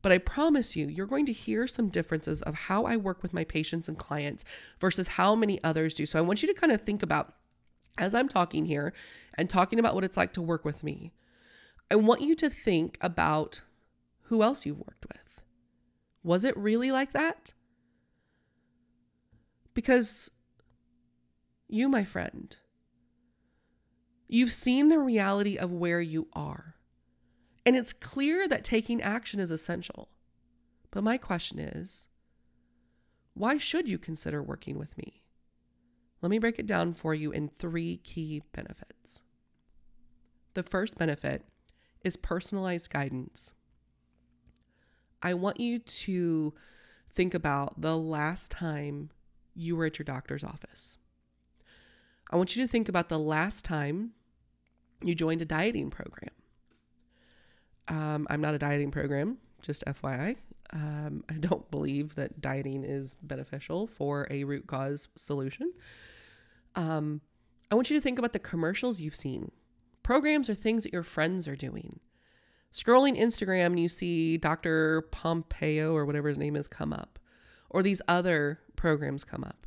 But 0.00 0.12
I 0.12 0.18
promise 0.18 0.76
you, 0.76 0.86
you're 0.86 1.06
going 1.06 1.26
to 1.26 1.32
hear 1.32 1.66
some 1.66 1.88
differences 1.88 2.40
of 2.42 2.54
how 2.54 2.84
I 2.84 2.96
work 2.96 3.22
with 3.22 3.34
my 3.34 3.44
patients 3.44 3.88
and 3.88 3.98
clients 3.98 4.44
versus 4.78 5.08
how 5.08 5.34
many 5.34 5.62
others 5.64 5.94
do. 5.94 6.06
So 6.06 6.18
I 6.18 6.22
want 6.22 6.42
you 6.42 6.48
to 6.48 6.58
kind 6.58 6.72
of 6.72 6.82
think 6.82 7.02
about 7.02 7.34
as 7.98 8.14
I'm 8.14 8.28
talking 8.28 8.66
here 8.66 8.92
and 9.34 9.50
talking 9.50 9.78
about 9.78 9.94
what 9.94 10.04
it's 10.04 10.16
like 10.16 10.32
to 10.34 10.42
work 10.42 10.64
with 10.64 10.84
me. 10.84 11.12
I 11.90 11.96
want 11.96 12.20
you 12.20 12.34
to 12.36 12.48
think 12.50 12.96
about 13.00 13.62
who 14.24 14.42
else 14.42 14.64
you've 14.64 14.78
worked 14.78 15.06
with. 15.08 15.42
Was 16.22 16.44
it 16.44 16.56
really 16.56 16.92
like 16.92 17.12
that? 17.12 17.54
Because 19.74 20.30
you, 21.68 21.88
my 21.88 22.04
friend, 22.04 22.56
you've 24.26 24.52
seen 24.52 24.88
the 24.88 24.98
reality 24.98 25.56
of 25.56 25.72
where 25.72 26.00
you 26.00 26.28
are. 26.32 26.74
And 27.64 27.76
it's 27.76 27.92
clear 27.92 28.48
that 28.48 28.64
taking 28.64 29.02
action 29.02 29.40
is 29.40 29.50
essential. 29.50 30.08
But 30.90 31.04
my 31.04 31.18
question 31.18 31.58
is 31.58 32.08
why 33.34 33.56
should 33.56 33.88
you 33.88 33.98
consider 33.98 34.42
working 34.42 34.78
with 34.78 34.98
me? 34.98 35.22
Let 36.20 36.30
me 36.30 36.38
break 36.38 36.58
it 36.58 36.66
down 36.66 36.94
for 36.94 37.14
you 37.14 37.30
in 37.30 37.48
three 37.48 37.98
key 37.98 38.42
benefits. 38.52 39.22
The 40.54 40.64
first 40.64 40.98
benefit 40.98 41.44
is 42.02 42.16
personalized 42.16 42.90
guidance. 42.90 43.54
I 45.22 45.34
want 45.34 45.60
you 45.60 45.78
to 45.78 46.54
think 47.08 47.34
about 47.34 47.80
the 47.80 47.96
last 47.96 48.50
time 48.50 49.10
you 49.54 49.76
were 49.76 49.86
at 49.86 49.98
your 49.98 50.04
doctor's 50.04 50.44
office. 50.44 50.98
I 52.30 52.36
want 52.36 52.56
you 52.56 52.64
to 52.64 52.68
think 52.70 52.88
about 52.88 53.08
the 53.08 53.18
last 53.18 53.64
time 53.64 54.12
you 55.02 55.14
joined 55.14 55.42
a 55.42 55.44
dieting 55.44 55.90
program. 55.90 56.30
Um, 57.88 58.26
I'm 58.30 58.40
not 58.40 58.54
a 58.54 58.58
dieting 58.58 58.90
program, 58.90 59.38
just 59.62 59.84
FYI. 59.86 60.36
Um, 60.72 61.24
I 61.28 61.34
don't 61.34 61.70
believe 61.70 62.14
that 62.16 62.40
dieting 62.40 62.84
is 62.84 63.16
beneficial 63.22 63.86
for 63.86 64.26
a 64.30 64.44
root 64.44 64.66
cause 64.66 65.08
solution. 65.16 65.72
Um, 66.74 67.22
I 67.70 67.74
want 67.74 67.90
you 67.90 67.96
to 67.96 68.02
think 68.02 68.18
about 68.18 68.32
the 68.32 68.38
commercials 68.38 69.00
you've 69.00 69.16
seen. 69.16 69.50
Programs 70.02 70.48
are 70.48 70.54
things 70.54 70.84
that 70.84 70.92
your 70.92 71.02
friends 71.02 71.48
are 71.48 71.56
doing. 71.56 72.00
Scrolling 72.72 73.18
Instagram 73.18 73.66
and 73.66 73.80
you 73.80 73.88
see 73.88 74.36
Dr. 74.36 75.02
Pompeo 75.10 75.94
or 75.94 76.04
whatever 76.04 76.28
his 76.28 76.38
name 76.38 76.56
is 76.56 76.68
come 76.68 76.92
up, 76.92 77.18
or 77.70 77.82
these 77.82 78.02
other 78.06 78.60
programs 78.76 79.24
come 79.24 79.42
up. 79.42 79.66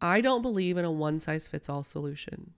I 0.00 0.20
don't 0.20 0.42
believe 0.42 0.76
in 0.76 0.84
a 0.84 0.90
one 0.92 1.18
size 1.18 1.48
fits 1.48 1.70
all 1.70 1.82
solution. 1.82 2.52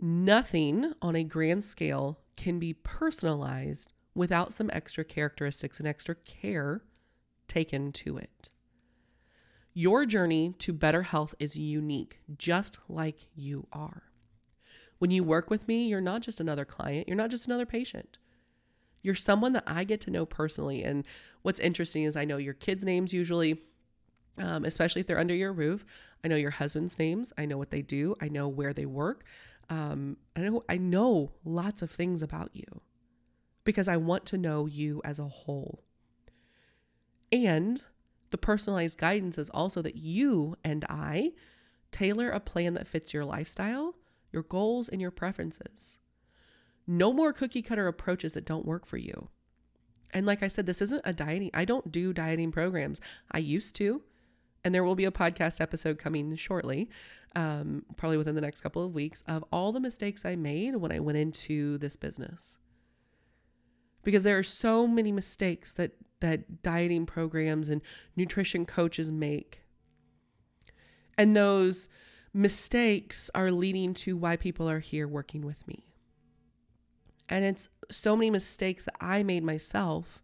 Nothing 0.00 0.92
on 1.00 1.16
a 1.16 1.24
grand 1.24 1.64
scale 1.64 2.18
can 2.36 2.58
be 2.58 2.72
personalized 2.72 3.92
without 4.14 4.52
some 4.52 4.70
extra 4.72 5.04
characteristics 5.04 5.78
and 5.78 5.88
extra 5.88 6.14
care 6.14 6.82
taken 7.48 7.92
to 7.92 8.16
it. 8.16 8.50
Your 9.72 10.06
journey 10.06 10.54
to 10.60 10.72
better 10.72 11.02
health 11.02 11.34
is 11.38 11.56
unique, 11.56 12.20
just 12.38 12.78
like 12.88 13.26
you 13.34 13.66
are. 13.72 14.04
When 14.98 15.10
you 15.10 15.24
work 15.24 15.50
with 15.50 15.66
me, 15.66 15.86
you're 15.88 16.00
not 16.00 16.22
just 16.22 16.40
another 16.40 16.64
client, 16.64 17.08
you're 17.08 17.16
not 17.16 17.30
just 17.30 17.46
another 17.46 17.66
patient. 17.66 18.18
You're 19.02 19.14
someone 19.14 19.52
that 19.52 19.64
I 19.66 19.84
get 19.84 20.00
to 20.02 20.10
know 20.10 20.24
personally. 20.24 20.82
And 20.82 21.06
what's 21.42 21.60
interesting 21.60 22.04
is 22.04 22.16
I 22.16 22.24
know 22.24 22.38
your 22.38 22.54
kids' 22.54 22.84
names 22.84 23.12
usually, 23.12 23.60
um, 24.38 24.64
especially 24.64 25.00
if 25.00 25.06
they're 25.06 25.18
under 25.18 25.34
your 25.34 25.52
roof. 25.52 25.84
I 26.24 26.28
know 26.28 26.36
your 26.36 26.52
husband's 26.52 26.98
names. 26.98 27.32
I 27.36 27.44
know 27.44 27.58
what 27.58 27.70
they 27.70 27.82
do. 27.82 28.14
I 28.20 28.28
know 28.28 28.48
where 28.48 28.72
they 28.72 28.86
work. 28.86 29.24
Um, 29.70 30.18
I 30.36 30.40
know 30.40 30.62
I 30.68 30.76
know 30.76 31.32
lots 31.44 31.82
of 31.82 31.90
things 31.90 32.22
about 32.22 32.50
you 32.52 32.82
because 33.64 33.88
I 33.88 33.96
want 33.96 34.26
to 34.26 34.38
know 34.38 34.66
you 34.66 35.00
as 35.04 35.18
a 35.18 35.24
whole. 35.24 35.82
And 37.32 37.82
the 38.30 38.38
personalized 38.38 38.98
guidance 38.98 39.38
is 39.38 39.50
also 39.50 39.80
that 39.82 39.96
you 39.96 40.56
and 40.62 40.84
I 40.88 41.32
tailor 41.90 42.30
a 42.30 42.40
plan 42.40 42.74
that 42.74 42.86
fits 42.86 43.14
your 43.14 43.24
lifestyle, 43.24 43.94
your 44.32 44.42
goals, 44.42 44.88
and 44.88 45.00
your 45.00 45.10
preferences. 45.10 45.98
No 46.86 47.12
more 47.12 47.32
cookie 47.32 47.62
cutter 47.62 47.86
approaches 47.86 48.34
that 48.34 48.44
don't 48.44 48.66
work 48.66 48.86
for 48.86 48.98
you. 48.98 49.28
And 50.10 50.26
like 50.26 50.42
I 50.42 50.48
said, 50.48 50.66
this 50.66 50.82
isn't 50.82 51.02
a 51.04 51.12
dieting. 51.12 51.50
I 51.54 51.64
don't 51.64 51.90
do 51.90 52.12
dieting 52.12 52.52
programs. 52.52 53.00
I 53.32 53.38
used 53.38 53.74
to, 53.76 54.02
and 54.62 54.74
there 54.74 54.84
will 54.84 54.94
be 54.94 55.04
a 55.04 55.10
podcast 55.10 55.60
episode 55.60 55.98
coming 55.98 56.34
shortly 56.36 56.88
um, 57.34 57.84
probably 57.96 58.16
within 58.16 58.34
the 58.34 58.40
next 58.40 58.60
couple 58.60 58.84
of 58.84 58.94
weeks, 58.94 59.22
of 59.26 59.44
all 59.52 59.72
the 59.72 59.80
mistakes 59.80 60.24
I 60.24 60.36
made 60.36 60.76
when 60.76 60.92
I 60.92 61.00
went 61.00 61.18
into 61.18 61.78
this 61.78 61.96
business. 61.96 62.58
Because 64.02 64.22
there 64.22 64.38
are 64.38 64.42
so 64.42 64.86
many 64.86 65.12
mistakes 65.12 65.72
that 65.74 65.92
that 66.20 66.62
dieting 66.62 67.04
programs 67.04 67.68
and 67.68 67.82
nutrition 68.16 68.64
coaches 68.64 69.12
make. 69.12 69.60
And 71.18 71.36
those 71.36 71.88
mistakes 72.32 73.30
are 73.34 73.50
leading 73.50 73.94
to 73.94 74.16
why 74.16 74.36
people 74.36 74.68
are 74.68 74.80
here 74.80 75.06
working 75.06 75.42
with 75.44 75.66
me. 75.68 75.94
And 77.28 77.44
it's 77.44 77.68
so 77.90 78.16
many 78.16 78.30
mistakes 78.30 78.84
that 78.84 78.96
I 79.00 79.22
made 79.22 79.44
myself 79.44 80.22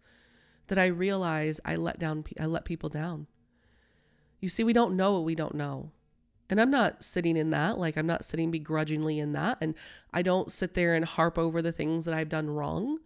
that 0.69 0.79
I 0.79 0.87
realize 0.87 1.61
I 1.65 1.77
let 1.77 1.99
down 1.99 2.25
I 2.39 2.47
let 2.47 2.65
people 2.65 2.89
down. 2.89 3.27
You 4.41 4.49
see, 4.49 4.65
we 4.65 4.73
don't 4.73 4.97
know 4.97 5.13
what 5.13 5.25
we 5.25 5.35
don't 5.35 5.55
know. 5.55 5.93
And 6.51 6.61
I'm 6.61 6.71
not 6.71 7.05
sitting 7.05 7.37
in 7.37 7.51
that, 7.51 7.79
like 7.79 7.97
I'm 7.97 8.07
not 8.07 8.25
sitting 8.25 8.51
begrudgingly 8.51 9.21
in 9.21 9.33
that. 9.33 9.59
And 9.61 9.75
I 10.13 10.21
don't 10.21 10.51
sit 10.51 10.75
there 10.75 10.95
and 10.95 11.05
harp 11.05 11.39
over 11.39 11.63
the 11.63 11.73
things 11.73 12.05
that 12.05 12.15
I've 12.15 12.29
done 12.29 12.51
wrong. 12.51 12.99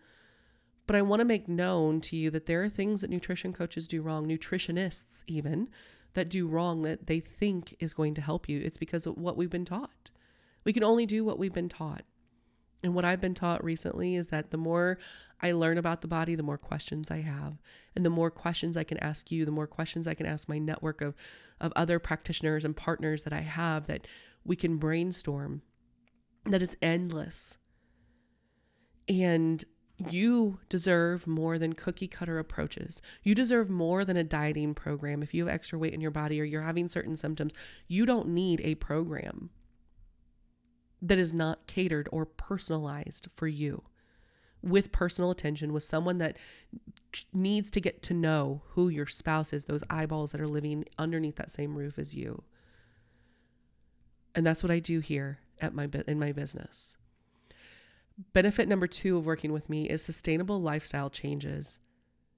But 0.87 0.97
I 0.97 1.03
want 1.03 1.21
to 1.21 1.27
make 1.27 1.47
known 1.47 2.01
to 2.03 2.17
you 2.17 2.31
that 2.31 2.47
there 2.47 2.63
are 2.63 2.69
things 2.69 3.03
that 3.03 3.11
nutrition 3.11 3.53
coaches 3.53 3.87
do 3.87 4.03
wrong, 4.03 4.27
nutritionists 4.27 5.23
even, 5.27 5.69
that 6.15 6.29
do 6.29 6.47
wrong 6.47 6.83
that 6.83 7.07
they 7.07 7.21
think 7.21 7.77
is 7.79 7.95
going 7.95 8.15
to 8.15 8.23
help 8.23 8.49
you. 8.49 8.61
It's 8.61 8.79
because 8.79 9.07
of 9.07 9.17
what 9.17 9.37
we've 9.37 9.51
been 9.51 9.65
taught. 9.65 10.11
We 10.65 10.73
can 10.73 10.85
only 10.85 11.07
do 11.07 11.25
what 11.25 11.39
we've 11.39 11.53
been 11.53 11.69
taught. 11.69 12.03
And 12.83 12.95
what 12.95 13.05
I've 13.05 13.21
been 13.21 13.35
taught 13.35 13.65
recently 13.65 14.15
is 14.15 14.29
that 14.29 14.51
the 14.51 14.59
more 14.59 14.99
I 15.41 15.53
learn 15.53 15.79
about 15.79 16.01
the 16.01 16.09
body, 16.09 16.35
the 16.35 16.43
more 16.43 16.59
questions 16.59 17.11
I 17.11 17.21
have. 17.21 17.59
And 17.97 18.05
the 18.05 18.11
more 18.11 18.31
questions 18.31 18.77
I 18.77 18.85
can 18.85 18.99
ask 18.99 19.31
you, 19.31 19.45
the 19.45 19.51
more 19.51 19.67
questions 19.67 20.09
I 20.09 20.15
can 20.15 20.27
ask 20.27 20.49
my 20.49 20.59
network 20.59 21.01
of, 21.01 21.15
of 21.61 21.73
other 21.77 21.99
practitioners 21.99 22.65
and 22.65 22.77
partners 22.77 23.25
that 23.25 23.33
I 23.33 23.41
have 23.41 23.87
that 23.87 24.07
we 24.45 24.57
can 24.57 24.79
brainstorm, 24.79 25.63
that 26.45 26.63
it's 26.63 26.77
endless. 26.83 27.59
And 29.09 29.65
you 29.97 30.59
deserve 30.69 31.27
more 31.27 31.59
than 31.59 31.75
cookie 31.75 32.09
cutter 32.09 32.39
approaches. 32.39 33.01
You 33.23 33.35
deserve 33.35 33.71
more 33.71 34.05
than 34.05 34.17
a 34.17 34.25
dieting 34.25 34.75
program. 34.75 35.23
If 35.23 35.33
you 35.33 35.47
have 35.47 35.55
extra 35.55 35.79
weight 35.79 35.95
in 35.95 36.01
your 36.01 36.11
body 36.11 36.41
or 36.41 36.45
you're 36.45 36.63
having 36.63 36.89
certain 36.89 37.17
symptoms, 37.17 37.53
you 37.87 38.05
don't 38.05 38.29
need 38.29 38.61
a 38.63 38.75
program 38.75 39.51
that 41.01 41.19
is 41.19 41.33
not 41.33 41.67
catered 41.67 42.09
or 42.11 42.25
personalized 42.27 43.29
for 43.33 43.47
you 43.47 43.85
with 44.65 44.93
personal 44.93 45.31
attention 45.31 45.73
with 45.73 45.83
someone 45.83 46.19
that 46.19 46.37
needs 47.33 47.71
to 47.71 47.81
get 47.81 48.03
to 48.03 48.15
know 48.15 48.63
who 48.71 48.89
your 48.89 49.07
spouse 49.07 49.53
is, 49.53 49.67
those 49.67 49.85
eyeballs 49.91 50.33
that 50.33 50.41
are 50.41 50.49
living 50.49 50.85
underneath 50.99 51.37
that 51.37 51.51
same 51.51 51.77
roof 51.77 51.99
as 51.99 52.15
you. 52.15 52.43
And 54.35 54.45
that's 54.47 54.63
what 54.63 54.73
I 54.73 54.81
do 54.81 55.01
here 55.01 55.39
at 55.61 55.75
my 55.75 55.89
in 56.09 56.19
my 56.19 56.33
business. 56.33 56.97
Benefit 58.33 58.69
number 58.69 58.87
2 58.87 59.19
of 59.19 59.27
working 59.27 59.53
with 59.53 59.69
me 59.69 59.89
is 59.89 60.03
sustainable 60.03 60.61
lifestyle 60.61 61.11
changes. 61.11 61.79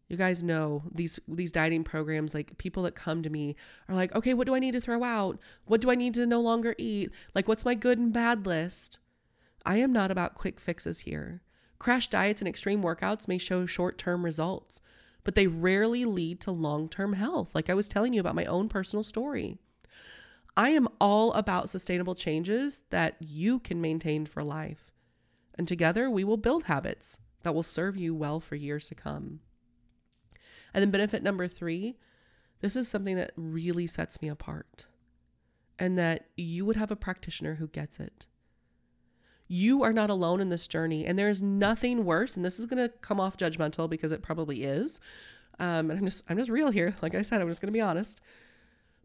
You 0.08 0.16
guys 0.16 0.42
know 0.42 0.82
these 0.92 1.18
these 1.26 1.52
dieting 1.52 1.84
programs 1.84 2.34
like 2.34 2.58
people 2.58 2.82
that 2.84 2.94
come 2.94 3.22
to 3.22 3.30
me 3.30 3.56
are 3.88 3.94
like, 3.94 4.14
"Okay, 4.14 4.34
what 4.34 4.46
do 4.46 4.54
I 4.54 4.58
need 4.58 4.72
to 4.72 4.80
throw 4.80 5.02
out? 5.04 5.38
What 5.64 5.80
do 5.80 5.90
I 5.90 5.94
need 5.94 6.14
to 6.14 6.26
no 6.26 6.40
longer 6.40 6.74
eat? 6.76 7.10
Like 7.34 7.48
what's 7.48 7.64
my 7.64 7.74
good 7.74 7.98
and 7.98 8.12
bad 8.12 8.46
list?" 8.46 8.98
I 9.64 9.78
am 9.78 9.92
not 9.92 10.12
about 10.12 10.36
quick 10.36 10.60
fixes 10.60 11.00
here. 11.00 11.42
Crash 11.78 12.08
diets 12.08 12.40
and 12.40 12.48
extreme 12.48 12.82
workouts 12.82 13.28
may 13.28 13.38
show 13.38 13.66
short-term 13.66 14.24
results, 14.24 14.80
but 15.24 15.34
they 15.34 15.46
rarely 15.46 16.04
lead 16.04 16.40
to 16.40 16.50
long-term 16.50 17.14
health, 17.14 17.54
like 17.54 17.68
I 17.68 17.74
was 17.74 17.88
telling 17.88 18.12
you 18.12 18.20
about 18.20 18.34
my 18.34 18.44
own 18.44 18.68
personal 18.68 19.02
story. 19.02 19.58
I 20.56 20.70
am 20.70 20.88
all 21.00 21.32
about 21.34 21.68
sustainable 21.68 22.14
changes 22.14 22.82
that 22.90 23.16
you 23.20 23.58
can 23.58 23.80
maintain 23.80 24.24
for 24.24 24.42
life. 24.42 24.90
And 25.54 25.68
together 25.68 26.08
we 26.08 26.24
will 26.24 26.38
build 26.38 26.64
habits 26.64 27.20
that 27.42 27.54
will 27.54 27.62
serve 27.62 27.96
you 27.96 28.14
well 28.14 28.40
for 28.40 28.54
years 28.54 28.88
to 28.88 28.94
come. 28.94 29.40
And 30.72 30.82
then 30.82 30.90
benefit 30.90 31.22
number 31.22 31.48
three 31.48 31.96
this 32.60 32.74
is 32.74 32.88
something 32.88 33.16
that 33.16 33.32
really 33.36 33.86
sets 33.86 34.22
me 34.22 34.28
apart, 34.28 34.86
and 35.78 35.98
that 35.98 36.28
you 36.36 36.64
would 36.64 36.76
have 36.76 36.90
a 36.90 36.96
practitioner 36.96 37.56
who 37.56 37.68
gets 37.68 38.00
it. 38.00 38.26
You 39.48 39.82
are 39.82 39.92
not 39.92 40.10
alone 40.10 40.40
in 40.40 40.48
this 40.48 40.66
journey, 40.66 41.06
and 41.06 41.18
there's 41.18 41.42
nothing 41.42 42.04
worse. 42.04 42.36
And 42.36 42.44
this 42.44 42.58
is 42.58 42.66
going 42.66 42.82
to 42.82 42.92
come 43.00 43.20
off 43.20 43.36
judgmental 43.36 43.88
because 43.88 44.12
it 44.12 44.22
probably 44.22 44.64
is. 44.64 45.00
Um, 45.58 45.90
and 45.90 45.98
I'm 45.98 46.04
just, 46.04 46.24
I'm 46.28 46.36
just 46.36 46.50
real 46.50 46.70
here. 46.70 46.94
Like 47.02 47.14
I 47.14 47.22
said, 47.22 47.40
I'm 47.40 47.48
just 47.48 47.60
going 47.60 47.72
to 47.72 47.76
be 47.76 47.80
honest. 47.80 48.20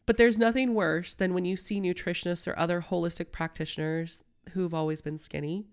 But 0.05 0.17
there's 0.17 0.37
nothing 0.37 0.73
worse 0.73 1.13
than 1.13 1.33
when 1.33 1.45
you 1.45 1.55
see 1.55 1.79
nutritionists 1.79 2.47
or 2.47 2.57
other 2.57 2.81
holistic 2.81 3.31
practitioners 3.31 4.23
who've 4.53 4.73
always 4.73 5.01
been 5.01 5.17
skinny, 5.17 5.67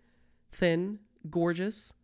thin, 0.53 0.99
gorgeous, 1.31 1.95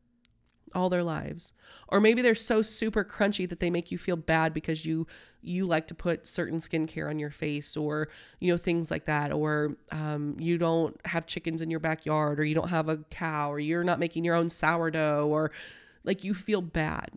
all 0.75 0.89
their 0.89 1.03
lives. 1.03 1.53
Or 1.89 2.01
maybe 2.01 2.23
they're 2.23 2.35
so 2.35 2.63
super 2.63 3.05
crunchy 3.05 3.49
that 3.49 3.61
they 3.61 3.71
make 3.71 3.91
you 3.91 3.99
feel 3.99 4.17
bad 4.17 4.53
because 4.53 4.85
you 4.85 5.07
you 5.41 5.67
like 5.67 5.87
to 5.89 5.95
put 5.95 6.27
certain 6.27 6.59
skincare 6.59 7.09
on 7.11 7.19
your 7.19 7.31
face 7.31 7.77
or 7.77 8.09
you 8.41 8.51
know 8.51 8.57
things 8.57 8.91
like 8.91 9.05
that. 9.07 9.33
Or 9.33 9.77
um, 9.91 10.37
you 10.39 10.59
don't 10.59 10.99
have 11.07 11.27
chickens 11.27 11.61
in 11.61 11.71
your 11.71 11.81
backyard 11.81 12.41
or 12.41 12.45
you 12.45 12.55
don't 12.55 12.71
have 12.71 12.89
a 12.89 12.99
cow 13.11 13.53
or 13.53 13.59
you're 13.59 13.85
not 13.85 13.99
making 13.99 14.25
your 14.25 14.35
own 14.35 14.49
sourdough 14.49 15.29
or 15.29 15.51
like 16.03 16.25
you 16.25 16.35
feel 16.35 16.63
bad. 16.63 17.11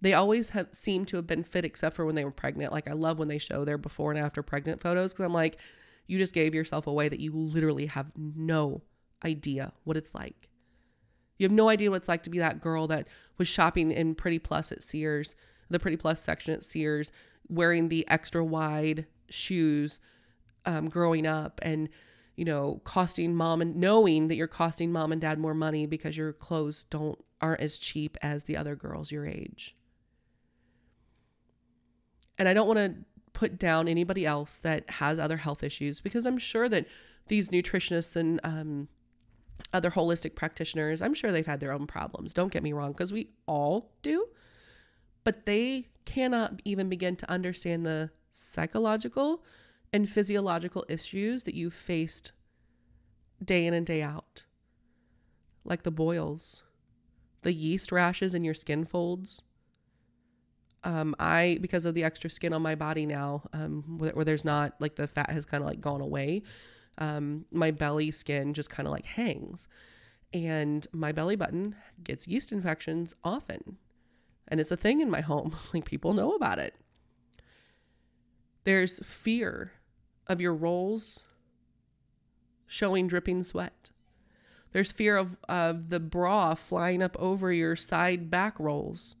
They 0.00 0.14
always 0.14 0.50
have 0.50 0.68
seemed 0.72 1.06
to 1.08 1.16
have 1.16 1.28
been 1.28 1.44
fit 1.44 1.64
except 1.64 1.94
for 1.94 2.04
when 2.04 2.16
they 2.16 2.24
were 2.24 2.32
pregnant. 2.32 2.72
Like 2.72 2.88
i 2.88 2.92
love 2.92 3.18
when 3.18 3.28
they 3.28 3.38
show 3.38 3.64
their 3.64 3.78
before 3.78 4.10
and 4.10 4.18
after 4.18 4.42
pregnant 4.42 4.80
photos 4.80 5.12
because 5.12 5.26
i'm 5.26 5.32
like 5.32 5.58
you 6.06 6.18
just 6.18 6.34
gave 6.34 6.54
yourself 6.54 6.86
away 6.86 7.08
that 7.08 7.20
you 7.20 7.32
literally 7.32 7.86
have 7.86 8.12
no 8.16 8.82
idea 9.24 9.72
what 9.84 9.96
it's 9.96 10.14
like 10.14 10.48
you 11.42 11.46
have 11.46 11.52
no 11.52 11.68
idea 11.68 11.90
what 11.90 11.96
it's 11.96 12.08
like 12.08 12.22
to 12.22 12.30
be 12.30 12.38
that 12.38 12.60
girl 12.60 12.86
that 12.86 13.08
was 13.36 13.48
shopping 13.48 13.90
in 13.90 14.14
Pretty 14.14 14.38
Plus 14.38 14.70
at 14.70 14.82
Sears, 14.82 15.34
the 15.68 15.80
Pretty 15.80 15.96
Plus 15.96 16.22
section 16.22 16.54
at 16.54 16.62
Sears, 16.62 17.10
wearing 17.48 17.88
the 17.88 18.06
extra 18.08 18.44
wide 18.44 19.06
shoes 19.28 20.00
um, 20.64 20.88
growing 20.88 21.26
up 21.26 21.60
and, 21.62 21.88
you 22.36 22.44
know, 22.44 22.80
costing 22.84 23.34
mom 23.34 23.60
and 23.60 23.74
knowing 23.74 24.28
that 24.28 24.36
you're 24.36 24.46
costing 24.46 24.92
mom 24.92 25.10
and 25.10 25.20
dad 25.20 25.38
more 25.38 25.54
money 25.54 25.84
because 25.84 26.16
your 26.16 26.32
clothes 26.32 26.84
don't 26.84 27.18
aren't 27.40 27.60
as 27.60 27.76
cheap 27.76 28.16
as 28.22 28.44
the 28.44 28.56
other 28.56 28.76
girls 28.76 29.10
your 29.10 29.26
age. 29.26 29.74
And 32.38 32.48
I 32.48 32.54
don't 32.54 32.68
want 32.68 32.78
to 32.78 32.94
put 33.32 33.58
down 33.58 33.88
anybody 33.88 34.24
else 34.24 34.60
that 34.60 34.88
has 34.88 35.18
other 35.18 35.38
health 35.38 35.64
issues 35.64 36.00
because 36.00 36.24
I'm 36.24 36.38
sure 36.38 36.68
that 36.68 36.86
these 37.26 37.48
nutritionists 37.48 38.14
and 38.14 38.38
um, 38.44 38.88
other 39.72 39.90
holistic 39.90 40.34
practitioners, 40.34 41.02
I'm 41.02 41.14
sure 41.14 41.32
they've 41.32 41.46
had 41.46 41.60
their 41.60 41.72
own 41.72 41.86
problems. 41.86 42.34
Don't 42.34 42.52
get 42.52 42.62
me 42.62 42.72
wrong, 42.72 42.92
because 42.92 43.12
we 43.12 43.30
all 43.46 43.92
do. 44.02 44.28
But 45.24 45.46
they 45.46 45.88
cannot 46.04 46.60
even 46.64 46.88
begin 46.88 47.16
to 47.16 47.30
understand 47.30 47.86
the 47.86 48.10
psychological 48.30 49.44
and 49.92 50.08
physiological 50.08 50.84
issues 50.88 51.42
that 51.44 51.54
you've 51.54 51.74
faced 51.74 52.32
day 53.44 53.66
in 53.66 53.74
and 53.74 53.86
day 53.86 54.02
out, 54.02 54.44
like 55.64 55.82
the 55.82 55.90
boils, 55.90 56.62
the 57.42 57.52
yeast 57.52 57.92
rashes 57.92 58.34
in 58.34 58.44
your 58.44 58.54
skin 58.54 58.84
folds. 58.84 59.42
Um, 60.84 61.14
I 61.18 61.58
because 61.60 61.84
of 61.84 61.94
the 61.94 62.02
extra 62.02 62.28
skin 62.28 62.52
on 62.52 62.62
my 62.62 62.74
body 62.74 63.06
now, 63.06 63.44
um, 63.52 63.98
where, 63.98 64.12
where 64.12 64.24
there's 64.24 64.44
not 64.44 64.74
like 64.80 64.96
the 64.96 65.06
fat 65.06 65.30
has 65.30 65.44
kind 65.44 65.62
of 65.62 65.68
like 65.68 65.80
gone 65.80 66.00
away 66.00 66.42
um, 66.98 67.46
my 67.50 67.70
belly 67.70 68.10
skin 68.10 68.54
just 68.54 68.70
kind 68.70 68.86
of 68.86 68.92
like 68.92 69.06
hangs. 69.06 69.68
And 70.32 70.86
my 70.92 71.12
belly 71.12 71.36
button 71.36 71.76
gets 72.02 72.28
yeast 72.28 72.52
infections 72.52 73.14
often. 73.22 73.76
And 74.48 74.60
it's 74.60 74.70
a 74.70 74.76
thing 74.76 75.00
in 75.00 75.10
my 75.10 75.20
home. 75.20 75.56
like 75.74 75.84
people 75.84 76.14
know 76.14 76.32
about 76.32 76.58
it. 76.58 76.74
There's 78.64 79.00
fear 79.00 79.72
of 80.26 80.40
your 80.40 80.54
rolls 80.54 81.26
showing 82.66 83.08
dripping 83.08 83.42
sweat. 83.42 83.90
There's 84.72 84.92
fear 84.92 85.16
of, 85.16 85.36
of 85.48 85.90
the 85.90 86.00
bra 86.00 86.54
flying 86.54 87.02
up 87.02 87.16
over 87.18 87.52
your 87.52 87.76
side 87.76 88.30
back 88.30 88.58
rolls 88.58 89.16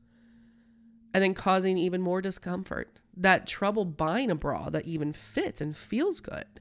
and 1.12 1.22
then 1.22 1.34
causing 1.34 1.76
even 1.76 2.00
more 2.00 2.22
discomfort. 2.22 3.00
That 3.14 3.46
trouble 3.46 3.84
buying 3.84 4.30
a 4.30 4.34
bra 4.34 4.70
that 4.70 4.86
even 4.86 5.12
fits 5.12 5.60
and 5.60 5.76
feels 5.76 6.20
good 6.20 6.60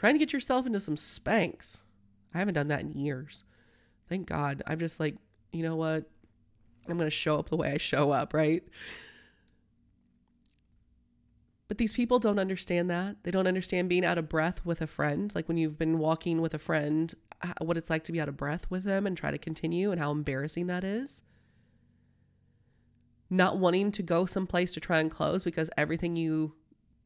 trying 0.00 0.14
to 0.14 0.18
get 0.18 0.32
yourself 0.32 0.64
into 0.64 0.80
some 0.80 0.96
Spanx. 0.96 1.82
I 2.34 2.38
haven't 2.38 2.54
done 2.54 2.68
that 2.68 2.80
in 2.80 2.94
years. 2.94 3.44
Thank 4.08 4.26
God. 4.26 4.62
I'm 4.66 4.78
just 4.78 4.98
like, 4.98 5.16
you 5.52 5.62
know 5.62 5.76
what? 5.76 6.08
I'm 6.88 6.96
going 6.96 7.06
to 7.06 7.10
show 7.10 7.38
up 7.38 7.50
the 7.50 7.56
way 7.56 7.72
I 7.72 7.76
show 7.76 8.10
up, 8.10 8.32
right? 8.32 8.64
But 11.68 11.76
these 11.76 11.92
people 11.92 12.18
don't 12.18 12.38
understand 12.38 12.88
that. 12.88 13.16
They 13.24 13.30
don't 13.30 13.46
understand 13.46 13.90
being 13.90 14.06
out 14.06 14.16
of 14.16 14.30
breath 14.30 14.64
with 14.64 14.80
a 14.80 14.86
friend. 14.86 15.30
Like 15.34 15.48
when 15.48 15.58
you've 15.58 15.78
been 15.78 15.98
walking 15.98 16.40
with 16.40 16.54
a 16.54 16.58
friend, 16.58 17.14
what 17.60 17.76
it's 17.76 17.90
like 17.90 18.04
to 18.04 18.12
be 18.12 18.22
out 18.22 18.28
of 18.28 18.38
breath 18.38 18.70
with 18.70 18.84
them 18.84 19.06
and 19.06 19.18
try 19.18 19.30
to 19.30 19.36
continue 19.36 19.90
and 19.90 20.00
how 20.00 20.12
embarrassing 20.12 20.66
that 20.68 20.82
is. 20.82 21.24
Not 23.28 23.58
wanting 23.58 23.92
to 23.92 24.02
go 24.02 24.24
someplace 24.24 24.72
to 24.72 24.80
try 24.80 24.98
and 24.98 25.10
close 25.10 25.44
because 25.44 25.68
everything 25.76 26.16
you 26.16 26.54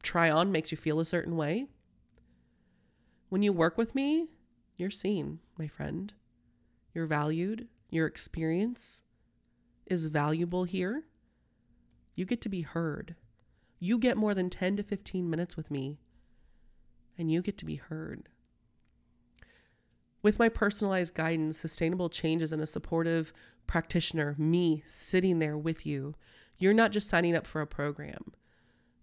try 0.01 0.29
on 0.29 0.49
makes 0.49 0.71
you 0.71 0.77
feel 0.77 1.01
a 1.01 1.05
certain 1.05 1.35
way. 1.35 1.67
When 3.35 3.43
you 3.43 3.51
work 3.51 3.77
with 3.77 3.93
me, 3.93 4.29
you're 4.77 4.89
seen, 4.89 5.39
my 5.57 5.67
friend. 5.67 6.13
You're 6.93 7.05
valued. 7.05 7.67
Your 7.89 8.07
experience 8.07 9.01
is 9.85 10.05
valuable 10.05 10.63
here. 10.63 11.03
You 12.13 12.23
get 12.23 12.39
to 12.43 12.47
be 12.47 12.61
heard. 12.61 13.15
You 13.77 13.97
get 13.97 14.15
more 14.15 14.33
than 14.33 14.49
10 14.49 14.77
to 14.77 14.83
15 14.83 15.29
minutes 15.29 15.57
with 15.57 15.69
me, 15.69 15.99
and 17.17 17.29
you 17.29 17.41
get 17.41 17.57
to 17.57 17.65
be 17.65 17.75
heard. 17.75 18.29
With 20.21 20.39
my 20.39 20.47
personalized 20.47 21.13
guidance, 21.13 21.57
sustainable 21.57 22.07
changes, 22.07 22.53
and 22.53 22.61
a 22.61 22.65
supportive 22.65 23.33
practitioner, 23.67 24.35
me 24.37 24.81
sitting 24.85 25.39
there 25.39 25.57
with 25.57 25.85
you, 25.85 26.13
you're 26.57 26.73
not 26.73 26.93
just 26.93 27.09
signing 27.09 27.35
up 27.35 27.45
for 27.45 27.59
a 27.59 27.67
program, 27.67 28.31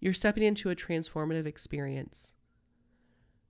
you're 0.01 0.14
stepping 0.14 0.42
into 0.42 0.71
a 0.71 0.75
transformative 0.75 1.45
experience. 1.45 2.33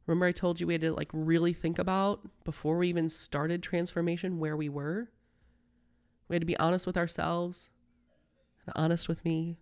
Remember, 0.07 0.27
I 0.27 0.33
told 0.33 0.61
you 0.61 0.67
we 0.67 0.75
had 0.75 0.81
to 0.81 0.93
like 0.93 1.11
really 1.13 1.53
think 1.53 1.79
about 1.79 2.21
before 2.45 2.77
we 2.79 2.89
even 2.89 3.09
started 3.09 3.63
transformation 3.63 4.39
where 4.39 4.57
we 4.57 4.69
were? 4.69 5.11
We 6.29 6.35
had 6.35 6.43
to 6.43 6.47
be 6.47 6.57
honest 6.59 6.87
with 6.87 6.97
ourselves 6.97 7.71
and 8.67 8.73
honest 8.77 9.09
with 9.09 9.25
me. 9.25 9.59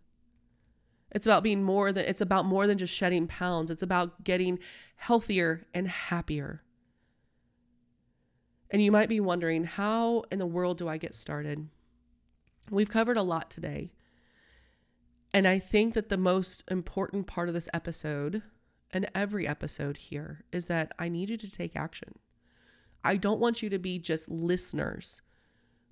It's 1.11 1.27
about 1.27 1.43
being 1.43 1.63
more 1.63 1.93
than 1.93 2.05
it's 2.05 2.21
about 2.21 2.47
more 2.47 2.67
than 2.67 2.79
just 2.79 2.95
shedding 2.95 3.27
pounds. 3.27 3.71
It's 3.71 3.83
about 3.83 4.25
getting 4.25 4.59
healthier 4.97 5.67
and 5.75 5.89
happier. 5.89 6.63
And 8.71 8.83
you 8.83 8.93
might 8.93 9.09
be 9.09 9.19
wondering, 9.19 9.65
how 9.65 10.25
in 10.31 10.39
the 10.39 10.47
world 10.47 10.79
do 10.79 10.89
I 10.89 10.97
get 10.97 11.15
started? 11.15 11.69
We've 12.71 12.91
covered 12.91 13.17
a 13.17 13.23
lot 13.23 13.51
today. 13.51 13.91
And 15.35 15.47
I 15.47 15.59
think 15.59 15.95
that 15.95 16.09
the 16.09 16.17
most 16.17 16.63
important 16.69 17.27
part 17.27 17.49
of 17.49 17.55
this 17.55 17.69
episode 17.75 18.43
and 18.93 19.11
every 19.15 19.47
episode 19.47 19.97
here 19.97 20.45
is 20.53 20.67
that 20.67 20.93
I 20.99 21.09
need 21.09 21.31
you 21.31 21.37
to 21.37 21.51
take 21.51 21.77
action. 21.77 22.19
I 23.05 23.17
don't 23.17 23.41
want 23.41 23.63
you 23.63 23.71
to 23.71 23.79
be 23.79 23.99
just 23.99 24.29
listeners 24.29 25.23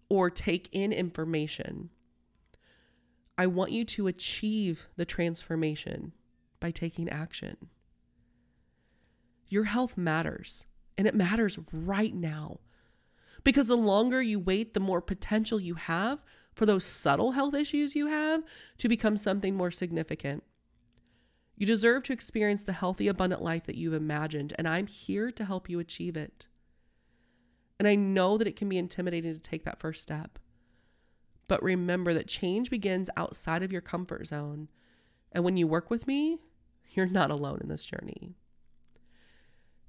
or 0.09 0.31
take 0.31 0.69
in 0.73 0.93
information. 0.93 1.91
I 3.37 3.47
want 3.47 3.73
you 3.73 3.85
to 3.85 4.09
achieve 4.09 4.89
the 4.97 5.05
transformation 5.05 6.13
by 6.61 6.71
taking 6.71 7.09
action. 7.09 7.69
Your 9.49 9.65
health 9.65 9.97
matters, 9.97 10.67
and 10.99 11.07
it 11.07 11.15
matters 11.15 11.59
right 11.73 12.15
now. 12.15 12.59
Because 13.45 13.69
the 13.69 13.77
longer 13.77 14.21
you 14.21 14.41
wait, 14.41 14.75
the 14.75 14.81
more 14.81 15.01
potential 15.01 15.61
you 15.61 15.75
have 15.75 16.25
for 16.53 16.67
those 16.67 16.85
subtle 16.85 17.33
health 17.33 17.55
issues 17.55 17.95
you 17.95 18.09
have 18.09 18.43
to 18.79 18.89
become 18.89 19.17
something 19.17 19.55
more 19.55 19.71
significant. 19.71 20.43
You 21.59 21.67
deserve 21.67 22.05
to 22.05 22.13
experience 22.13 22.63
the 22.63 22.73
healthy, 22.73 23.09
abundant 23.09 23.43
life 23.43 23.67
that 23.67 23.75
you've 23.75 23.93
imagined, 23.93 24.55
and 24.57 24.69
I'm 24.69 24.87
here 24.87 25.33
to 25.33 25.45
help 25.45 25.69
you 25.69 25.81
achieve 25.81 26.17
it. 26.17 26.47
And 27.81 27.89
I 27.89 27.97
know 27.97 28.39
that 28.39 28.47
it 28.47 28.55
can 28.55 28.69
be 28.69 28.79
intimidating 28.79 29.35
to 29.35 29.41
take 29.41 29.65
that 29.65 29.81
first 29.81 30.01
step. 30.01 30.39
But 31.49 31.61
remember 31.61 32.15
that 32.15 32.29
change 32.29 32.71
begins 32.71 33.11
outside 33.17 33.65
of 33.65 33.73
your 33.73 33.81
comfort 33.81 34.29
zone. 34.29 34.69
And 35.33 35.43
when 35.43 35.57
you 35.57 35.67
work 35.67 35.91
with 35.91 36.07
me, 36.07 36.39
you're 36.91 37.07
not 37.07 37.31
alone 37.31 37.59
in 37.61 37.69
this 37.69 37.85
journey. 37.85 38.35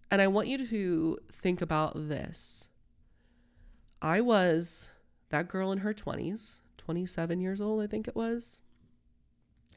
And 0.10 0.24
I 0.24 0.28
want 0.28 0.48
you 0.48 0.66
to 0.66 1.20
think 1.32 1.62
about 1.62 2.10
this. 2.10 2.70
I 4.02 4.22
was 4.22 4.90
that 5.30 5.48
girl 5.48 5.72
in 5.72 5.80
her 5.80 5.94
20s, 5.94 6.62
27 6.78 7.40
years 7.42 7.62
old, 7.62 7.84
I 7.84 7.88
think 7.88 8.08
it 8.08 8.16
was, 8.16 8.62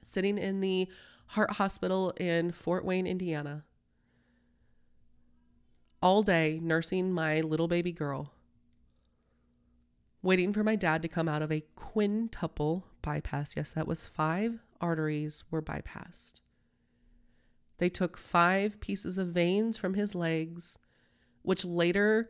sitting 0.02 0.38
in 0.38 0.61
the 0.61 0.88
Heart 1.32 1.52
Hospital 1.52 2.10
in 2.18 2.52
Fort 2.52 2.84
Wayne, 2.84 3.06
Indiana. 3.06 3.64
All 6.02 6.22
day 6.22 6.60
nursing 6.62 7.10
my 7.10 7.40
little 7.40 7.68
baby 7.68 7.90
girl, 7.90 8.34
waiting 10.20 10.52
for 10.52 10.62
my 10.62 10.76
dad 10.76 11.00
to 11.00 11.08
come 11.08 11.30
out 11.30 11.40
of 11.40 11.50
a 11.50 11.64
quintuple 11.74 12.84
bypass. 13.00 13.56
Yes, 13.56 13.72
that 13.72 13.88
was 13.88 14.04
five 14.04 14.58
arteries 14.78 15.44
were 15.50 15.62
bypassed. 15.62 16.42
They 17.78 17.88
took 17.88 18.18
five 18.18 18.78
pieces 18.80 19.16
of 19.16 19.28
veins 19.28 19.78
from 19.78 19.94
his 19.94 20.14
legs, 20.14 20.78
which 21.40 21.64
later 21.64 22.28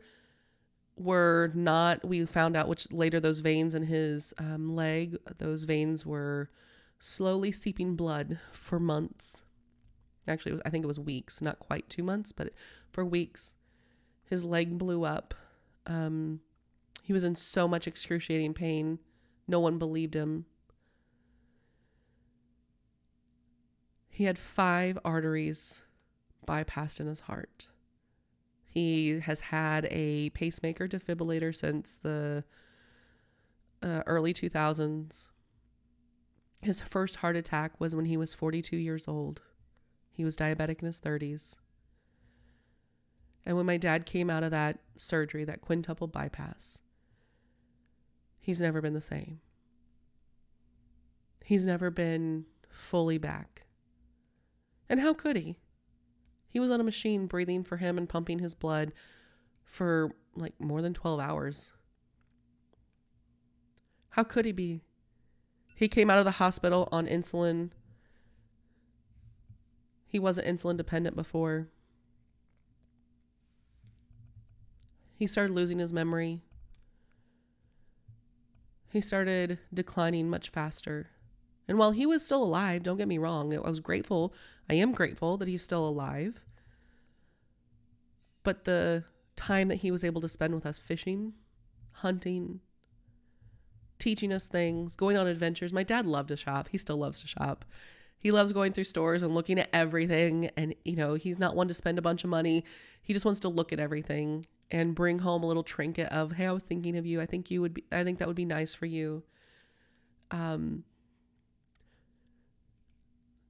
were 0.95 1.51
not, 1.53 2.05
we 2.05 2.25
found 2.25 2.55
out 2.55 2.69
which 2.69 2.89
later 2.89 3.19
those 3.19 3.39
veins 3.39 3.75
in 3.75 3.83
his 3.83 4.33
um, 4.37 4.73
leg, 4.73 5.17
those 5.39 5.65
veins 5.65 6.05
were 6.05 6.49
slowly 7.03 7.51
seeping 7.51 7.97
blood 7.97 8.39
for 8.53 8.79
months. 8.79 9.41
Actually, 10.25 10.61
I 10.65 10.69
think 10.69 10.85
it 10.85 10.87
was 10.87 10.99
weeks, 10.99 11.41
not 11.41 11.59
quite 11.59 11.89
two 11.89 12.01
months, 12.01 12.31
but 12.31 12.53
for 12.91 13.03
weeks. 13.03 13.55
His 14.23 14.45
leg 14.45 14.77
blew 14.77 15.03
up. 15.03 15.33
Um, 15.85 16.39
he 17.03 17.11
was 17.11 17.25
in 17.25 17.35
so 17.35 17.67
much 17.67 17.87
excruciating 17.87 18.53
pain. 18.53 18.99
No 19.49 19.59
one 19.59 19.77
believed 19.77 20.13
him. 20.13 20.45
He 24.09 24.23
had 24.23 24.37
five 24.37 24.97
arteries 25.03 25.81
bypassed 26.47 27.01
in 27.01 27.07
his 27.07 27.21
heart. 27.21 27.67
He 28.63 29.19
has 29.19 29.41
had 29.41 29.87
a 29.91 30.29
pacemaker 30.29 30.87
defibrillator 30.87 31.53
since 31.53 31.97
the 31.97 32.45
uh, 33.81 34.03
early 34.05 34.33
2000s. 34.33 35.27
His 36.63 36.79
first 36.79 37.17
heart 37.17 37.35
attack 37.35 37.77
was 37.77 37.93
when 37.93 38.05
he 38.05 38.15
was 38.15 38.33
42 38.33 38.77
years 38.77 39.05
old. 39.05 39.41
He 40.13 40.23
was 40.23 40.37
diabetic 40.37 40.79
in 40.79 40.85
his 40.85 41.01
30s. 41.01 41.57
And 43.45 43.57
when 43.57 43.65
my 43.65 43.75
dad 43.75 44.05
came 44.05 44.29
out 44.29 44.43
of 44.43 44.51
that 44.51 44.79
surgery, 44.95 45.43
that 45.43 45.59
quintuple 45.59 46.07
bypass, 46.07 46.81
he's 48.39 48.61
never 48.61 48.79
been 48.79 48.93
the 48.93 49.01
same. 49.01 49.41
He's 51.43 51.65
never 51.65 51.91
been 51.91 52.45
fully 52.69 53.17
back. 53.17 53.65
And 54.87 55.01
how 55.01 55.13
could 55.13 55.35
he? 55.35 55.57
He 56.47 56.61
was 56.61 56.71
on 56.71 56.79
a 56.79 56.85
machine 56.85 57.27
breathing 57.27 57.65
for 57.65 57.75
him 57.75 57.97
and 57.97 58.07
pumping 58.07 58.39
his 58.39 58.53
blood 58.53 58.93
for 59.65 60.15
like 60.33 60.53
more 60.61 60.81
than 60.81 60.93
12 60.93 61.19
hours. 61.19 61.73
How 64.11 64.23
could 64.23 64.45
he 64.45 64.53
be 64.53 64.83
he 65.83 65.89
came 65.89 66.09
out 66.09 66.17
of 66.17 66.25
the 66.25 66.31
hospital 66.31 66.87
on 66.91 67.05
insulin. 67.07 67.71
He 70.07 70.17
wasn't 70.17 70.47
insulin 70.47 70.77
dependent 70.77 71.15
before. 71.15 71.67
He 75.15 75.27
started 75.27 75.53
losing 75.53 75.79
his 75.79 75.91
memory. 75.91 76.41
He 78.91 79.01
started 79.01 79.59
declining 79.73 80.29
much 80.29 80.49
faster. 80.49 81.09
And 81.67 81.77
while 81.77 81.91
he 81.91 82.05
was 82.05 82.25
still 82.25 82.43
alive, 82.43 82.83
don't 82.83 82.97
get 82.97 83.07
me 83.07 83.17
wrong, 83.17 83.53
I 83.53 83.69
was 83.69 83.79
grateful. 83.79 84.33
I 84.69 84.75
am 84.75 84.93
grateful 84.93 85.37
that 85.37 85.47
he's 85.47 85.63
still 85.63 85.87
alive. 85.87 86.45
But 88.43 88.65
the 88.65 89.03
time 89.35 89.67
that 89.67 89.77
he 89.77 89.91
was 89.91 90.03
able 90.03 90.21
to 90.21 90.29
spend 90.29 90.53
with 90.53 90.65
us 90.65 90.79
fishing, 90.79 91.33
hunting, 91.91 92.61
teaching 93.99 94.33
us 94.33 94.47
things, 94.47 94.95
going 94.95 95.17
on 95.17 95.27
adventures. 95.27 95.73
My 95.73 95.83
dad 95.83 96.05
loved 96.05 96.29
to 96.29 96.37
shop. 96.37 96.69
He 96.71 96.77
still 96.77 96.97
loves 96.97 97.21
to 97.21 97.27
shop. 97.27 97.65
He 98.17 98.31
loves 98.31 98.53
going 98.53 98.73
through 98.73 98.85
stores 98.85 99.21
and 99.21 99.35
looking 99.35 99.59
at 99.59 99.69
everything. 99.73 100.49
And, 100.55 100.75
you 100.85 100.95
know, 100.95 101.15
he's 101.15 101.39
not 101.39 101.55
one 101.55 101.67
to 101.67 101.73
spend 101.73 101.97
a 101.97 102.01
bunch 102.01 102.23
of 102.23 102.29
money. 102.29 102.63
He 103.01 103.13
just 103.13 103.25
wants 103.25 103.39
to 103.41 103.49
look 103.49 103.73
at 103.73 103.79
everything 103.79 104.45
and 104.71 104.95
bring 104.95 105.19
home 105.19 105.43
a 105.43 105.45
little 105.45 105.63
trinket 105.63 106.07
of, 106.07 106.33
hey, 106.33 106.47
I 106.47 106.51
was 106.51 106.63
thinking 106.63 106.97
of 106.97 107.05
you. 107.05 107.19
I 107.19 107.25
think 107.25 107.51
you 107.51 107.61
would 107.61 107.73
be, 107.73 107.83
I 107.91 108.03
think 108.03 108.19
that 108.19 108.27
would 108.27 108.37
be 108.37 108.45
nice 108.45 108.73
for 108.73 108.85
you. 108.85 109.23
Um, 110.31 110.83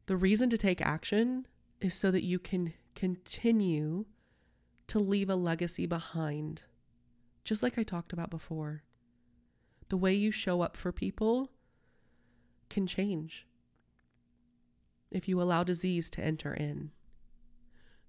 the 0.08 0.18
reason 0.18 0.50
to 0.50 0.58
take 0.58 0.82
action 0.82 1.48
is 1.80 1.94
so 1.94 2.12
that 2.12 2.24
you 2.24 2.40
can 2.40 2.74
continue 2.96 4.06
to 4.88 5.00
leave 5.00 5.30
a 5.30 5.36
legacy 5.36 5.86
behind, 5.86 6.64
just 7.44 7.64
like 7.64 7.78
I 7.78 7.84
talked 7.84 8.12
about 8.12 8.30
before 8.30 8.84
the 9.94 9.98
way 9.98 10.12
you 10.12 10.32
show 10.32 10.62
up 10.62 10.76
for 10.76 10.92
people 10.92 11.52
can 12.68 12.88
change 12.88 13.46
if 15.12 15.28
you 15.28 15.40
allow 15.40 15.64
disease 15.64 16.10
to 16.10 16.20
enter 16.20 16.52
in. 16.52 16.90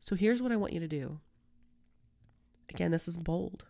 So 0.01 0.16
here's 0.16 0.40
what 0.40 0.51
I 0.51 0.57
want 0.57 0.73
you 0.73 0.81
to 0.81 0.88
do. 0.88 1.20
Again, 2.70 2.90
this 2.90 3.07
is 3.07 3.18
bold. 3.18 3.66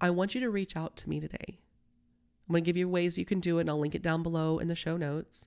I 0.00 0.10
want 0.10 0.34
you 0.34 0.40
to 0.40 0.50
reach 0.50 0.76
out 0.76 0.96
to 0.96 1.08
me 1.08 1.20
today. 1.20 1.60
I'm 2.48 2.52
going 2.52 2.64
to 2.64 2.66
give 2.66 2.76
you 2.76 2.88
ways 2.88 3.16
you 3.16 3.24
can 3.24 3.38
do 3.38 3.58
it, 3.58 3.60
and 3.60 3.70
I'll 3.70 3.78
link 3.78 3.94
it 3.94 4.02
down 4.02 4.24
below 4.24 4.58
in 4.58 4.66
the 4.66 4.74
show 4.74 4.96
notes. 4.96 5.46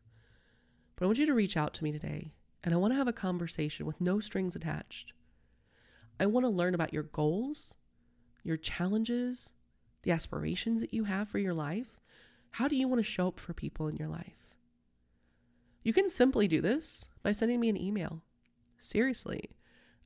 But 0.95 1.04
I 1.04 1.08
want 1.08 1.20
you 1.20 1.26
to 1.26 1.34
reach 1.34 1.58
out 1.58 1.74
to 1.74 1.84
me 1.84 1.91
today, 1.91 2.32
and 2.64 2.74
I 2.74 2.78
want 2.78 2.93
to 2.93 2.97
have 2.97 3.10
a 3.10 3.12
conversation 3.28 3.86
with 3.86 3.99
no 3.99 4.22
strings 4.22 4.56
attached. 4.56 5.12
I 6.18 6.28
want 6.28 6.45
to 6.45 6.49
learn 6.49 6.74
about 6.74 6.93
your 6.93 7.04
goals, 7.04 7.76
your 8.41 8.56
challenges, 8.56 9.52
the 10.04 10.12
aspirations 10.12 10.82
that 10.82 10.93
you 10.93 11.06
have 11.06 11.28
for 11.28 11.39
your 11.39 11.54
life? 11.54 11.99
How 12.52 12.68
do 12.68 12.76
you 12.76 12.88
want 12.88 12.99
to 12.99 13.04
show 13.04 13.30
up 13.30 13.39
for 13.39 13.54
people 13.54 13.88
in 13.88 13.95
your 13.95 14.08
life? 14.08 14.56
You 15.84 15.93
can 15.93 16.10
simply 16.10 16.47
do 16.47 16.62
this 16.62 17.08
by 17.24 17.32
sending 17.32 17.60
me 17.60 17.70
an 17.70 17.82
email. 17.82 18.22
Seriously. 18.78 19.49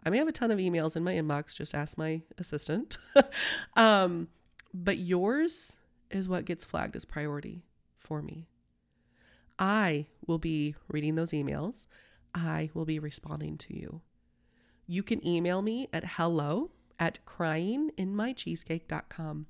I 0.06 0.10
may 0.10 0.18
have 0.18 0.28
a 0.28 0.32
ton 0.32 0.52
of 0.52 0.60
emails 0.60 0.96
in 0.96 1.04
my 1.04 1.14
inbox, 1.14 1.56
just 1.56 1.74
ask 1.74 1.98
my 1.98 2.22
assistant. 2.38 2.98
um, 3.76 4.28
but 4.74 5.00
yours 5.00 5.74
is 6.12 6.30
what 6.30 6.46
gets 6.46 6.64
flagged 6.64 6.96
as 6.96 7.06
priority 7.06 7.64
for 7.98 8.22
me. 8.22 8.46
I 9.58 10.06
will 10.28 10.38
be 10.38 10.76
reading 10.88 11.16
those 11.16 11.32
emails. 11.32 11.88
I 12.34 12.70
will 12.74 12.86
be 12.86 13.00
responding 13.00 13.58
to 13.60 13.74
you. 13.76 14.02
You 14.86 15.02
can 15.02 15.26
email 15.26 15.62
me 15.62 15.88
at 15.92 16.12
hello 16.18 16.72
at 17.00 17.20
cryinginmycheesecake.com. 17.26 19.48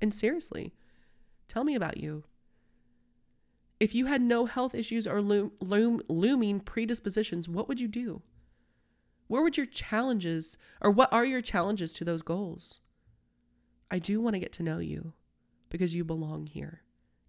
And 0.00 0.14
seriously, 0.14 0.74
tell 1.48 1.64
me 1.64 1.74
about 1.74 1.96
you. 1.96 2.24
If 3.80 3.94
you 3.94 4.06
had 4.06 4.20
no 4.20 4.46
health 4.46 4.74
issues 4.74 5.06
or 5.06 5.22
loom, 5.22 5.52
loom, 5.60 6.02
looming 6.08 6.60
predispositions, 6.60 7.48
what 7.48 7.68
would 7.68 7.80
you 7.80 7.88
do? 7.88 8.22
Where 9.28 9.42
would 9.42 9.56
your 9.56 9.66
challenges, 9.66 10.56
or 10.80 10.90
what 10.90 11.12
are 11.12 11.24
your 11.24 11.40
challenges 11.40 11.92
to 11.94 12.04
those 12.04 12.22
goals? 12.22 12.80
I 13.90 13.98
do 13.98 14.20
want 14.20 14.34
to 14.34 14.40
get 14.40 14.52
to 14.54 14.62
know 14.62 14.78
you 14.78 15.12
because 15.70 15.94
you 15.94 16.04
belong 16.04 16.46
here 16.46 16.82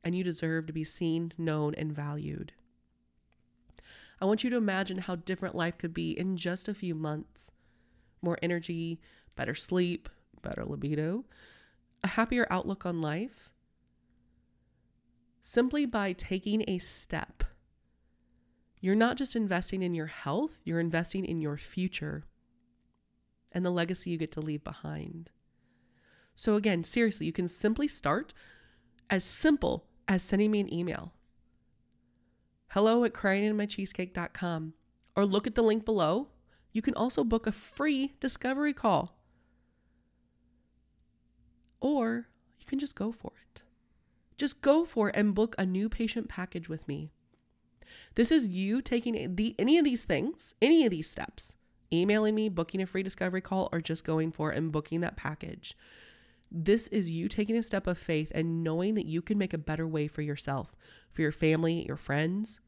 and 0.03 0.15
you 0.15 0.23
deserve 0.23 0.65
to 0.67 0.73
be 0.73 0.83
seen, 0.83 1.33
known, 1.37 1.75
and 1.75 1.91
valued. 1.91 2.53
I 4.21 4.25
want 4.25 4.43
you 4.43 4.49
to 4.49 4.57
imagine 4.57 4.99
how 4.99 5.15
different 5.15 5.55
life 5.55 5.77
could 5.77 5.93
be 5.93 6.17
in 6.17 6.37
just 6.37 6.67
a 6.67 6.73
few 6.73 6.95
months 6.95 7.51
more 8.21 8.37
energy, 8.41 8.99
better 9.35 9.55
sleep, 9.55 10.09
better 10.41 10.65
libido, 10.65 11.25
a 12.03 12.09
happier 12.09 12.47
outlook 12.49 12.85
on 12.85 13.01
life, 13.01 13.53
simply 15.41 15.85
by 15.85 16.13
taking 16.13 16.63
a 16.67 16.77
step. 16.77 17.43
You're 18.79 18.95
not 18.95 19.17
just 19.17 19.35
investing 19.35 19.81
in 19.81 19.93
your 19.93 20.07
health, 20.07 20.61
you're 20.63 20.79
investing 20.79 21.25
in 21.25 21.41
your 21.41 21.57
future 21.57 22.23
and 23.51 23.65
the 23.65 23.71
legacy 23.71 24.11
you 24.11 24.17
get 24.17 24.31
to 24.33 24.41
leave 24.41 24.63
behind. 24.63 25.31
So, 26.35 26.55
again, 26.55 26.83
seriously, 26.83 27.25
you 27.25 27.33
can 27.33 27.47
simply 27.47 27.87
start 27.87 28.33
as 29.09 29.23
simple 29.23 29.87
as 30.07 30.23
sending 30.23 30.51
me 30.51 30.61
an 30.61 30.73
email. 30.73 31.13
Hello 32.69 33.03
at 33.03 33.13
cryinginmycheesecake.com 33.13 34.73
or 35.15 35.25
look 35.25 35.47
at 35.47 35.55
the 35.55 35.63
link 35.63 35.83
below. 35.83 36.29
You 36.71 36.81
can 36.81 36.93
also 36.93 37.23
book 37.23 37.47
a 37.47 37.51
free 37.51 38.13
discovery 38.19 38.73
call. 38.73 39.18
Or 41.81 42.27
you 42.59 42.65
can 42.65 42.79
just 42.79 42.95
go 42.95 43.11
for 43.11 43.31
it. 43.45 43.63
Just 44.37 44.61
go 44.61 44.85
for 44.85 45.09
it 45.09 45.15
and 45.15 45.35
book 45.35 45.55
a 45.57 45.65
new 45.65 45.89
patient 45.89 46.29
package 46.29 46.69
with 46.69 46.87
me. 46.87 47.11
This 48.15 48.31
is 48.31 48.49
you 48.49 48.81
taking 48.81 49.35
the 49.35 49.55
any 49.59 49.77
of 49.77 49.83
these 49.83 50.03
things, 50.03 50.55
any 50.61 50.85
of 50.85 50.91
these 50.91 51.09
steps, 51.09 51.55
emailing 51.91 52.35
me, 52.35 52.49
booking 52.49 52.81
a 52.81 52.85
free 52.85 53.03
discovery 53.03 53.41
call, 53.41 53.69
or 53.71 53.81
just 53.81 54.03
going 54.03 54.31
for 54.31 54.51
it 54.51 54.57
and 54.57 54.71
booking 54.71 55.01
that 55.01 55.17
package. 55.17 55.75
This 56.51 56.87
is 56.87 57.11
you 57.11 57.27
taking 57.27 57.57
a 57.57 57.63
step 57.63 57.85
of 57.85 57.97
faith 57.97 58.31
and 58.33 58.63
knowing 58.63 58.95
that 58.95 59.05
you 59.05 59.21
can 59.21 59.37
make 59.37 59.53
a 59.53 59.57
better 59.57 59.87
way 59.87 60.07
for 60.07 60.21
yourself, 60.21 60.75
for 61.11 61.21
your 61.21 61.31
family, 61.31 61.85
your 61.85 61.97
friends. 61.97 62.59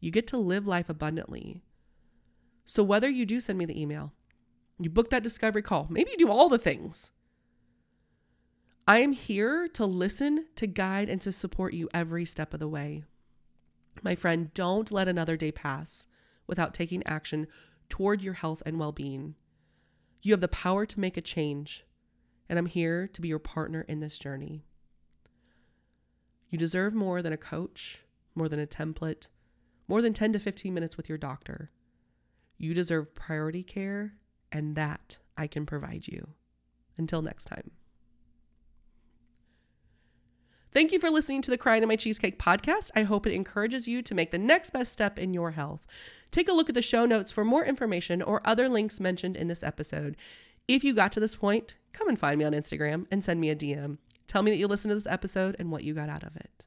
You 0.00 0.10
get 0.10 0.26
to 0.28 0.36
live 0.38 0.66
life 0.66 0.88
abundantly. 0.88 1.62
So, 2.64 2.82
whether 2.82 3.08
you 3.08 3.24
do 3.26 3.38
send 3.38 3.58
me 3.58 3.64
the 3.64 3.80
email, 3.80 4.12
you 4.78 4.90
book 4.90 5.10
that 5.10 5.22
discovery 5.22 5.62
call, 5.62 5.86
maybe 5.90 6.10
you 6.10 6.16
do 6.16 6.30
all 6.30 6.48
the 6.48 6.58
things, 6.58 7.12
I 8.92 8.98
am 8.98 9.14
here 9.14 9.68
to 9.68 9.86
listen, 9.86 10.48
to 10.56 10.66
guide, 10.66 11.08
and 11.08 11.18
to 11.22 11.32
support 11.32 11.72
you 11.72 11.88
every 11.94 12.26
step 12.26 12.52
of 12.52 12.60
the 12.60 12.68
way. 12.68 13.04
My 14.02 14.14
friend, 14.14 14.52
don't 14.52 14.92
let 14.92 15.08
another 15.08 15.38
day 15.38 15.50
pass 15.50 16.06
without 16.46 16.74
taking 16.74 17.02
action 17.06 17.46
toward 17.88 18.20
your 18.20 18.34
health 18.34 18.62
and 18.66 18.78
well 18.78 18.92
being. 18.92 19.34
You 20.20 20.34
have 20.34 20.42
the 20.42 20.46
power 20.48 20.84
to 20.84 21.00
make 21.00 21.16
a 21.16 21.22
change, 21.22 21.86
and 22.50 22.58
I'm 22.58 22.66
here 22.66 23.08
to 23.08 23.22
be 23.22 23.28
your 23.28 23.38
partner 23.38 23.80
in 23.88 24.00
this 24.00 24.18
journey. 24.18 24.66
You 26.50 26.58
deserve 26.58 26.92
more 26.92 27.22
than 27.22 27.32
a 27.32 27.38
coach, 27.38 28.02
more 28.34 28.50
than 28.50 28.60
a 28.60 28.66
template, 28.66 29.30
more 29.88 30.02
than 30.02 30.12
10 30.12 30.34
to 30.34 30.38
15 30.38 30.74
minutes 30.74 30.98
with 30.98 31.08
your 31.08 31.16
doctor. 31.16 31.70
You 32.58 32.74
deserve 32.74 33.14
priority 33.14 33.62
care, 33.62 34.16
and 34.52 34.76
that 34.76 35.16
I 35.34 35.46
can 35.46 35.64
provide 35.64 36.08
you. 36.08 36.34
Until 36.98 37.22
next 37.22 37.46
time. 37.46 37.70
Thank 40.74 40.90
you 40.90 40.98
for 40.98 41.10
listening 41.10 41.42
to 41.42 41.50
the 41.50 41.58
Crying 41.58 41.82
in 41.82 41.88
My 41.90 41.96
Cheesecake 41.96 42.38
podcast. 42.38 42.90
I 42.96 43.02
hope 43.02 43.26
it 43.26 43.34
encourages 43.34 43.86
you 43.86 44.00
to 44.00 44.14
make 44.14 44.30
the 44.30 44.38
next 44.38 44.70
best 44.70 44.90
step 44.90 45.18
in 45.18 45.34
your 45.34 45.50
health. 45.50 45.84
Take 46.30 46.48
a 46.48 46.54
look 46.54 46.70
at 46.70 46.74
the 46.74 46.80
show 46.80 47.04
notes 47.04 47.30
for 47.30 47.44
more 47.44 47.62
information 47.62 48.22
or 48.22 48.40
other 48.42 48.70
links 48.70 48.98
mentioned 48.98 49.36
in 49.36 49.48
this 49.48 49.62
episode. 49.62 50.16
If 50.66 50.82
you 50.82 50.94
got 50.94 51.12
to 51.12 51.20
this 51.20 51.34
point, 51.34 51.74
come 51.92 52.08
and 52.08 52.18
find 52.18 52.38
me 52.38 52.46
on 52.46 52.54
Instagram 52.54 53.04
and 53.10 53.22
send 53.22 53.38
me 53.38 53.50
a 53.50 53.54
DM. 53.54 53.98
Tell 54.26 54.42
me 54.42 54.50
that 54.50 54.56
you 54.56 54.66
listened 54.66 54.92
to 54.92 54.94
this 54.94 55.06
episode 55.06 55.56
and 55.58 55.70
what 55.70 55.84
you 55.84 55.92
got 55.92 56.08
out 56.08 56.22
of 56.22 56.36
it. 56.36 56.64